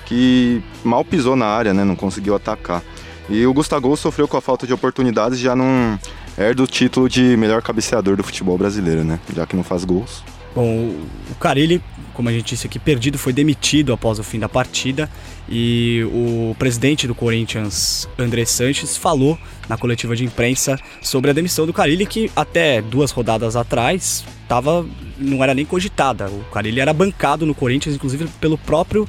que 0.05 0.61
mal 0.83 1.05
pisou 1.05 1.37
na 1.37 1.47
área, 1.47 1.73
né? 1.73 1.85
Não 1.85 1.95
conseguiu 1.95 2.35
atacar. 2.35 2.83
E 3.29 3.47
o 3.47 3.53
Gustavo 3.55 3.97
sofreu 3.97 4.29
com 4.29 4.37
a 4.37 4.41
falta 4.41 4.67
de 4.67 4.73
oportunidades, 4.73 5.39
já 5.39 5.57
não 5.57 5.99
herda 6.37 6.63
o 6.63 6.67
título 6.67 7.09
de 7.09 7.37
melhor 7.37 7.63
cabeceador 7.63 8.17
do 8.17 8.23
futebol 8.23 8.59
brasileiro, 8.59 9.05
né? 9.05 9.19
Já 9.35 9.47
que 9.47 9.57
não 9.57 9.65
faz 9.65 9.85
gols. 9.85 10.23
Bom, 10.55 10.95
o 11.31 11.35
Carilli, 11.41 11.83
como 12.13 12.29
a 12.29 12.33
gente 12.33 12.45
disse 12.45 12.67
aqui, 12.67 12.79
perdido, 12.79 13.19
foi 13.19 13.33
demitido 13.33 13.93
após 13.93 14.21
o 14.21 14.23
fim 14.23 14.39
da 14.39 14.49
partida 14.49 15.11
e 15.49 16.05
o 16.13 16.55
presidente 16.57 17.09
do 17.09 17.15
Corinthians, 17.15 18.09
André 18.17 18.45
Sanches, 18.45 18.97
falou 18.97 19.37
na 19.69 19.77
coletiva 19.77 20.15
de 20.15 20.25
imprensa 20.25 20.79
sobre 21.03 21.31
a 21.31 21.35
demissão 21.35 21.67
do 21.67 21.73
Carilli, 21.73 22.07
que 22.07 22.31
até 22.37 22.81
duas 22.81 23.11
rodadas 23.11 23.57
atrás 23.57 24.25
tava, 24.47 24.87
não 25.19 25.43
era 25.43 25.55
nem 25.55 25.67
cogitada. 25.67 26.29
O 26.29 26.45
Carilli 26.53 26.79
era 26.79 26.93
bancado 26.93 27.45
no 27.45 27.55
Corinthians, 27.55 27.97
inclusive 27.97 28.29
pelo 28.41 28.57
próprio 28.57 29.09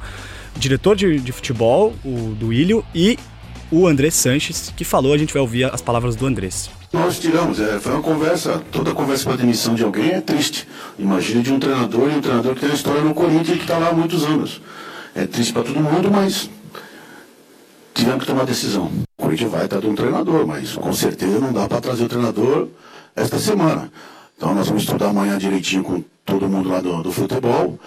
diretor 0.57 0.95
de, 0.95 1.19
de 1.19 1.31
futebol, 1.31 1.93
o 2.03 2.33
do 2.33 2.51
Ilho, 2.51 2.83
e 2.93 3.19
o 3.71 3.87
André 3.87 4.09
Sanches, 4.11 4.71
que 4.75 4.83
falou, 4.83 5.13
a 5.13 5.17
gente 5.17 5.33
vai 5.33 5.41
ouvir 5.41 5.65
as 5.65 5.81
palavras 5.81 6.15
do 6.15 6.25
Andrés. 6.25 6.69
Nós 6.93 7.19
tiramos, 7.19 7.59
é, 7.59 7.79
foi 7.79 7.91
uma 7.91 8.01
conversa, 8.01 8.63
toda 8.71 8.93
conversa 8.93 9.25
para 9.25 9.37
demissão 9.37 9.75
de 9.75 9.83
alguém 9.83 10.11
é 10.11 10.21
triste. 10.21 10.67
Imagina 10.97 11.41
de 11.41 11.51
um 11.51 11.59
treinador 11.59 12.09
e 12.09 12.15
um 12.15 12.21
treinador 12.21 12.53
que 12.53 12.61
tem 12.61 12.69
uma 12.69 12.75
história 12.75 13.01
no 13.01 13.13
Corinthians 13.13 13.49
e 13.49 13.57
que 13.57 13.63
está 13.63 13.77
lá 13.77 13.89
há 13.89 13.93
muitos 13.93 14.23
anos. 14.23 14.61
É 15.13 15.25
triste 15.25 15.51
para 15.51 15.63
todo 15.63 15.79
mundo, 15.79 16.09
mas 16.09 16.49
tivemos 17.93 18.21
que 18.21 18.27
tomar 18.27 18.45
decisão. 18.45 18.91
O 19.17 19.23
Corinthians 19.23 19.51
vai 19.51 19.65
estar 19.65 19.79
de 19.79 19.87
um 19.87 19.95
treinador, 19.95 20.47
mas 20.47 20.73
com 20.73 20.93
certeza 20.93 21.39
não 21.39 21.51
dá 21.51 21.67
para 21.67 21.81
trazer 21.81 22.03
o 22.05 22.09
treinador 22.09 22.67
esta 23.15 23.39
semana. 23.39 23.91
Então 24.37 24.53
nós 24.53 24.67
vamos 24.67 24.83
estudar 24.83 25.09
amanhã 25.09 25.37
direitinho 25.37 25.83
com 25.83 26.03
todo 26.25 26.47
mundo 26.47 26.69
lá 26.69 26.81
do, 26.81 27.03
do 27.03 27.11
futebol, 27.11 27.79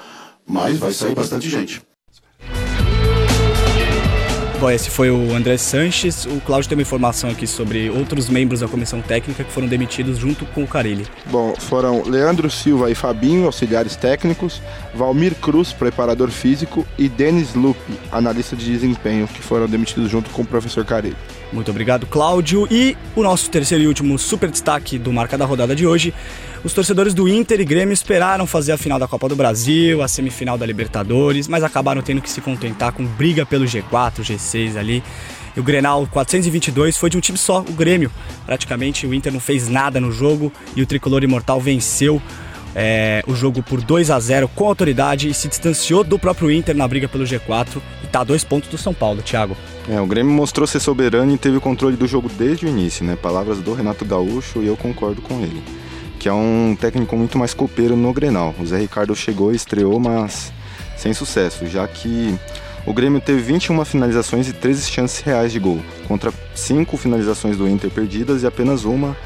mas 0.46 0.78
vai 0.78 0.92
sair 0.92 1.14
bastante 1.14 1.48
gente. 1.48 1.82
Bom, 4.60 4.68
esse 4.68 4.90
foi 4.90 5.08
o 5.08 5.32
André 5.36 5.56
Sanches. 5.56 6.26
O 6.26 6.40
Cláudio 6.40 6.68
tem 6.68 6.76
uma 6.76 6.82
informação 6.82 7.30
aqui 7.30 7.46
sobre 7.46 7.88
outros 7.90 8.28
membros 8.28 8.58
da 8.58 8.66
comissão 8.66 9.00
técnica 9.00 9.44
que 9.44 9.52
foram 9.52 9.68
demitidos 9.68 10.18
junto 10.18 10.44
com 10.46 10.64
o 10.64 10.66
Carilli. 10.66 11.06
Bom, 11.26 11.54
foram 11.56 12.02
Leandro 12.02 12.50
Silva 12.50 12.90
e 12.90 12.94
Fabinho, 12.94 13.46
auxiliares 13.46 13.94
técnicos, 13.94 14.60
Valmir 14.92 15.36
Cruz, 15.36 15.72
preparador 15.72 16.30
físico, 16.30 16.84
e 16.98 17.08
Denis 17.08 17.54
Lupe, 17.54 17.92
analista 18.10 18.56
de 18.56 18.64
desempenho, 18.64 19.28
que 19.28 19.40
foram 19.40 19.68
demitidos 19.68 20.10
junto 20.10 20.28
com 20.30 20.42
o 20.42 20.44
professor 20.44 20.84
Carilli. 20.84 21.16
Muito 21.52 21.70
obrigado, 21.70 22.04
Cláudio. 22.06 22.66
E 22.68 22.96
o 23.14 23.22
nosso 23.22 23.48
terceiro 23.50 23.84
e 23.84 23.86
último 23.86 24.18
super 24.18 24.50
destaque 24.50 24.98
do 24.98 25.12
Marca 25.12 25.38
da 25.38 25.44
Rodada 25.44 25.74
de 25.74 25.86
hoje. 25.86 26.12
Os 26.64 26.72
torcedores 26.72 27.14
do 27.14 27.28
Inter 27.28 27.60
e 27.60 27.64
Grêmio 27.64 27.92
esperaram 27.92 28.46
fazer 28.46 28.72
a 28.72 28.76
final 28.76 28.98
da 28.98 29.06
Copa 29.06 29.28
do 29.28 29.36
Brasil, 29.36 30.02
a 30.02 30.08
semifinal 30.08 30.58
da 30.58 30.66
Libertadores, 30.66 31.46
mas 31.46 31.62
acabaram 31.62 32.02
tendo 32.02 32.20
que 32.20 32.28
se 32.28 32.40
contentar 32.40 32.92
com 32.92 33.04
briga 33.04 33.46
pelo 33.46 33.64
G4, 33.64 34.20
G6 34.22 34.76
ali. 34.76 35.02
E 35.56 35.60
o 35.60 35.62
Grenal 35.62 36.06
422 36.10 36.96
foi 36.96 37.10
de 37.10 37.16
um 37.16 37.20
time 37.20 37.38
só, 37.38 37.60
o 37.60 37.72
Grêmio. 37.72 38.10
Praticamente 38.44 39.06
o 39.06 39.14
Inter 39.14 39.32
não 39.32 39.40
fez 39.40 39.68
nada 39.68 40.00
no 40.00 40.10
jogo 40.10 40.52
e 40.74 40.82
o 40.82 40.86
Tricolor 40.86 41.22
Imortal 41.22 41.60
venceu 41.60 42.20
é, 42.74 43.22
o 43.26 43.34
jogo 43.34 43.62
por 43.62 43.80
2 43.80 44.10
a 44.10 44.18
0 44.18 44.48
com 44.48 44.66
autoridade 44.66 45.28
e 45.28 45.34
se 45.34 45.48
distanciou 45.48 46.02
do 46.02 46.18
próprio 46.18 46.50
Inter 46.50 46.76
na 46.76 46.86
briga 46.86 47.08
pelo 47.08 47.24
G4 47.24 47.80
e 48.02 48.06
está 48.06 48.20
a 48.20 48.24
dois 48.24 48.42
pontos 48.42 48.68
do 48.68 48.76
São 48.76 48.92
Paulo, 48.92 49.22
Thiago. 49.22 49.56
É, 49.88 50.00
o 50.00 50.06
Grêmio 50.06 50.32
mostrou 50.32 50.66
ser 50.66 50.80
soberano 50.80 51.32
e 51.32 51.38
teve 51.38 51.56
o 51.56 51.60
controle 51.60 51.96
do 51.96 52.06
jogo 52.06 52.28
desde 52.28 52.66
o 52.66 52.68
início, 52.68 53.04
né? 53.04 53.16
Palavras 53.16 53.58
do 53.58 53.74
Renato 53.74 54.04
Gaúcho 54.04 54.60
e 54.60 54.66
eu 54.66 54.76
concordo 54.76 55.22
com 55.22 55.40
ele. 55.40 55.62
É 56.28 56.32
um 56.32 56.76
técnico 56.78 57.16
muito 57.16 57.38
mais 57.38 57.54
copeiro 57.54 57.96
no 57.96 58.12
Grenal. 58.12 58.54
O 58.60 58.66
Zé 58.66 58.76
Ricardo 58.76 59.16
chegou 59.16 59.50
e 59.50 59.56
estreou, 59.56 59.98
mas 59.98 60.52
sem 60.94 61.14
sucesso, 61.14 61.66
já 61.66 61.88
que 61.88 62.38
o 62.86 62.92
Grêmio 62.92 63.18
teve 63.18 63.40
21 63.40 63.82
finalizações 63.86 64.46
e 64.46 64.52
13 64.52 64.90
chances 64.90 65.20
reais 65.20 65.52
de 65.52 65.58
gol, 65.58 65.80
contra 66.06 66.30
5 66.54 66.94
finalizações 66.98 67.56
do 67.56 67.66
Inter 67.66 67.90
perdidas 67.90 68.42
e 68.42 68.46
apenas 68.46 68.84
uma 68.84 69.16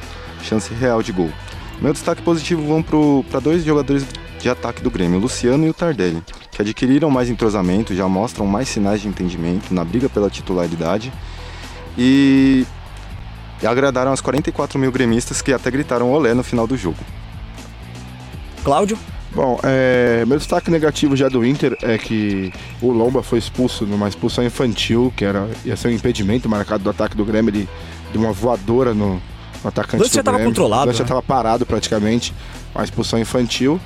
chance 0.45 0.73
real 0.75 1.03
de 1.03 1.11
gol. 1.11 1.31
Meu 1.81 1.93
destaque 1.93 2.23
positivo 2.23 2.65
vão 2.65 2.81
para 3.23 3.41
dois 3.41 3.65
jogadores 3.65 4.07
de 4.39 4.49
ataque 4.49 4.81
do 4.81 4.91
Grêmio, 4.91 5.19
o 5.19 5.23
Luciano 5.23 5.67
e 5.67 5.71
o 5.71 5.75
Tardelli, 5.75 6.23
que 6.53 6.63
adquiriram 6.63 7.11
mais 7.11 7.29
entrosamento, 7.29 7.97
já 7.97 8.07
mostram 8.07 8.47
mais 8.47 8.69
sinais 8.69 9.01
de 9.01 9.09
entendimento 9.09 9.75
na 9.75 9.85
briga 9.85 10.09
pela 10.09 10.31
titularidade 10.31 11.13
e, 11.99 12.65
e 13.63 13.67
agradaram 13.67 14.13
as 14.13 14.21
44 14.21 14.79
mil 14.79 14.91
gremistas 14.91 15.41
que 15.41 15.53
até 15.53 15.71
gritaram 15.71 16.11
olé 16.11 16.35
no 16.35 16.43
final 16.43 16.67
do 16.67 16.77
jogo. 16.77 16.99
Cláudio? 18.65 18.99
Bom, 19.35 19.59
é, 19.63 20.25
meu 20.27 20.37
destaque 20.37 20.71
negativo 20.71 21.17
já 21.17 21.29
do 21.29 21.45
Inter 21.45 21.77
é 21.81 21.97
que 21.97 22.53
o 22.83 22.91
Lomba 22.91 23.23
foi 23.23 23.39
expulso 23.39 23.87
numa 23.87 24.09
expulsão 24.09 24.45
infantil, 24.45 25.13
que 25.17 25.25
era, 25.25 25.49
ia 25.65 25.75
ser 25.75 25.89
um 25.89 25.93
impedimento 25.93 26.49
marcado 26.49 26.85
do 26.85 26.91
ataque 26.91 27.17
do 27.17 27.25
Grêmio, 27.25 27.49
ele 27.51 27.69
deu 28.13 28.21
uma 28.21 28.33
voadora 28.33 28.93
no, 28.93 29.15
no 29.15 29.69
atacante 29.69 29.97
o 29.97 30.03
lance 30.03 30.15
já 30.15 30.21
estava 30.21 30.39
controlado. 30.39 30.83
O 30.83 30.87
lance 30.87 30.97
né? 30.97 30.99
já 30.99 31.05
estava 31.05 31.23
parado 31.23 31.65
praticamente, 31.65 32.35
uma 32.75 32.85
expulsão 32.85 33.19
infantil. 33.19 33.81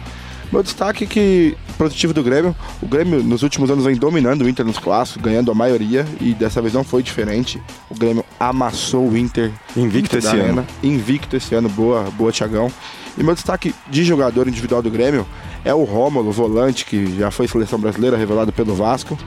Meu 0.52 0.62
destaque 0.62 1.04
é 1.04 1.06
que, 1.06 1.56
positivo 1.76 2.14
do 2.14 2.22
Grêmio, 2.22 2.54
o 2.80 2.86
Grêmio 2.86 3.22
nos 3.22 3.42
últimos 3.42 3.70
anos 3.70 3.84
vem 3.84 3.96
dominando 3.96 4.42
o 4.42 4.48
Inter 4.48 4.64
nos 4.64 4.78
clássicos, 4.78 5.22
ganhando 5.22 5.50
a 5.50 5.54
maioria, 5.54 6.06
e 6.20 6.34
dessa 6.34 6.62
vez 6.62 6.72
não 6.72 6.84
foi 6.84 7.02
diferente. 7.02 7.60
O 7.90 7.94
Grêmio 7.94 8.24
amassou 8.38 9.08
o 9.08 9.16
Inter. 9.16 9.52
Invicto 9.76 10.16
esse 10.16 10.28
Arena. 10.28 10.60
ano. 10.60 10.66
Invicto 10.82 11.36
esse 11.36 11.54
ano, 11.54 11.68
boa, 11.68 12.02
boa 12.12 12.30
Thiagão. 12.30 12.70
E 13.18 13.22
meu 13.22 13.34
destaque 13.34 13.74
de 13.88 14.04
jogador 14.04 14.46
individual 14.46 14.82
do 14.82 14.90
Grêmio 14.90 15.26
é 15.64 15.74
o 15.74 15.84
Rômulo, 15.84 16.30
volante, 16.30 16.84
que 16.84 17.16
já 17.18 17.30
foi 17.30 17.48
seleção 17.48 17.78
brasileira, 17.78 18.16
revelado 18.16 18.52
pelo 18.52 18.74
Vasco, 18.74 19.18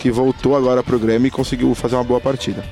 que 0.00 0.10
voltou 0.10 0.56
agora 0.56 0.82
pro 0.82 0.98
Grêmio 0.98 1.28
e 1.28 1.30
conseguiu 1.30 1.74
fazer 1.74 1.94
uma 1.94 2.04
boa 2.04 2.20
partida. 2.20 2.64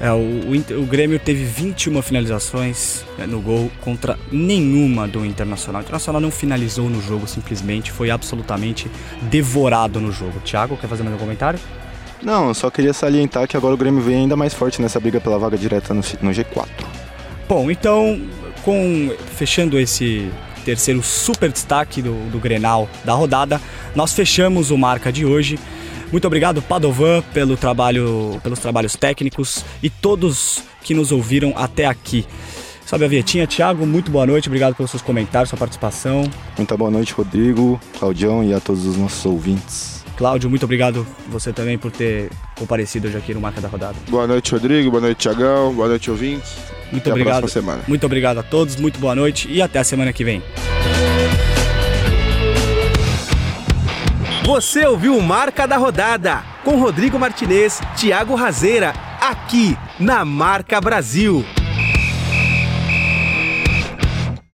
É, 0.00 0.10
o, 0.10 0.80
o, 0.82 0.86
Grêmio 0.86 1.18
teve 1.18 1.44
21 1.44 2.02
finalizações 2.02 3.04
né, 3.16 3.26
no 3.26 3.40
gol 3.40 3.70
contra 3.80 4.18
nenhuma 4.30 5.06
do 5.06 5.24
Internacional. 5.24 5.80
O 5.80 5.84
Internacional 5.84 6.20
não 6.20 6.30
finalizou 6.30 6.90
no 6.90 7.00
jogo, 7.00 7.26
simplesmente 7.26 7.92
foi 7.92 8.10
absolutamente 8.10 8.90
devorado 9.22 10.00
no 10.00 10.10
jogo. 10.10 10.40
Thiago, 10.40 10.76
quer 10.76 10.88
fazer 10.88 11.04
mais 11.04 11.14
um 11.14 11.18
comentário? 11.18 11.60
Não, 12.22 12.48
eu 12.48 12.54
só 12.54 12.70
queria 12.70 12.92
salientar 12.92 13.46
que 13.46 13.56
agora 13.56 13.74
o 13.74 13.76
Grêmio 13.76 14.00
vem 14.02 14.16
ainda 14.16 14.36
mais 14.36 14.52
forte 14.52 14.82
nessa 14.82 14.98
briga 14.98 15.20
pela 15.20 15.38
vaga 15.38 15.56
direta 15.56 15.94
no, 15.94 16.00
no 16.22 16.30
G4. 16.30 16.66
Bom, 17.48 17.70
então, 17.70 18.20
com 18.64 19.12
fechando 19.36 19.78
esse 19.78 20.30
terceiro 20.64 21.02
super 21.02 21.52
destaque 21.52 22.00
do, 22.00 22.14
do 22.30 22.38
Grenal 22.38 22.88
da 23.04 23.12
rodada, 23.12 23.60
nós 23.94 24.12
fechamos 24.12 24.70
o 24.70 24.78
Marca 24.78 25.12
de 25.12 25.24
hoje. 25.24 25.58
Muito 26.10 26.26
obrigado, 26.26 26.62
Padovan, 26.62 27.22
pelo 27.32 27.56
trabalho, 27.56 28.40
pelos 28.42 28.58
trabalhos 28.58 28.94
técnicos 28.96 29.64
e 29.82 29.90
todos 29.90 30.62
que 30.82 30.94
nos 30.94 31.10
ouviram 31.10 31.52
até 31.56 31.86
aqui. 31.86 32.26
Sobe 32.86 33.04
a 33.04 33.08
vietinha, 33.08 33.46
Thiago, 33.46 33.86
muito 33.86 34.10
boa 34.10 34.26
noite, 34.26 34.48
obrigado 34.48 34.74
pelos 34.74 34.90
seus 34.90 35.02
comentários, 35.02 35.48
sua 35.48 35.58
participação. 35.58 36.30
Muita 36.56 36.76
boa 36.76 36.90
noite, 36.90 37.12
Rodrigo, 37.14 37.80
Claudião 37.98 38.44
e 38.44 38.52
a 38.52 38.60
todos 38.60 38.84
os 38.86 38.96
nossos 38.96 39.24
ouvintes. 39.24 40.04
Cláudio, 40.16 40.48
muito 40.48 40.62
obrigado 40.64 41.04
você 41.28 41.52
também 41.52 41.76
por 41.76 41.90
ter 41.90 42.30
comparecido 42.56 43.08
hoje 43.08 43.16
aqui 43.16 43.34
no 43.34 43.40
Marca 43.40 43.60
da 43.60 43.66
Rodada. 43.68 43.96
Boa 44.08 44.26
noite, 44.28 44.52
Rodrigo. 44.52 44.90
Boa 44.90 45.00
noite, 45.00 45.18
Thiagão. 45.18 45.74
Boa 45.74 45.88
noite, 45.88 46.08
ouvintes. 46.10 46.52
Muito 46.92 47.02
Até 47.02 47.10
a 47.10 47.12
obrigado. 47.14 47.38
próxima 47.40 47.62
semana. 47.62 47.82
Muito 47.88 48.06
obrigado 48.06 48.38
a 48.38 48.42
todos, 48.42 48.76
muito 48.76 49.00
boa 49.00 49.16
noite 49.16 49.48
e 49.50 49.60
até 49.60 49.80
a 49.80 49.84
semana 49.84 50.12
que 50.12 50.22
vem. 50.22 50.40
Você 54.46 54.84
ouviu 54.84 55.18
Marca 55.22 55.66
da 55.66 55.78
Rodada 55.78 56.42
com 56.64 56.76
Rodrigo 56.76 57.18
Martinez, 57.18 57.80
Thiago 57.96 58.34
Razeira, 58.34 58.92
aqui 59.18 59.74
na 59.98 60.22
Marca 60.22 60.78
Brasil. 60.82 61.42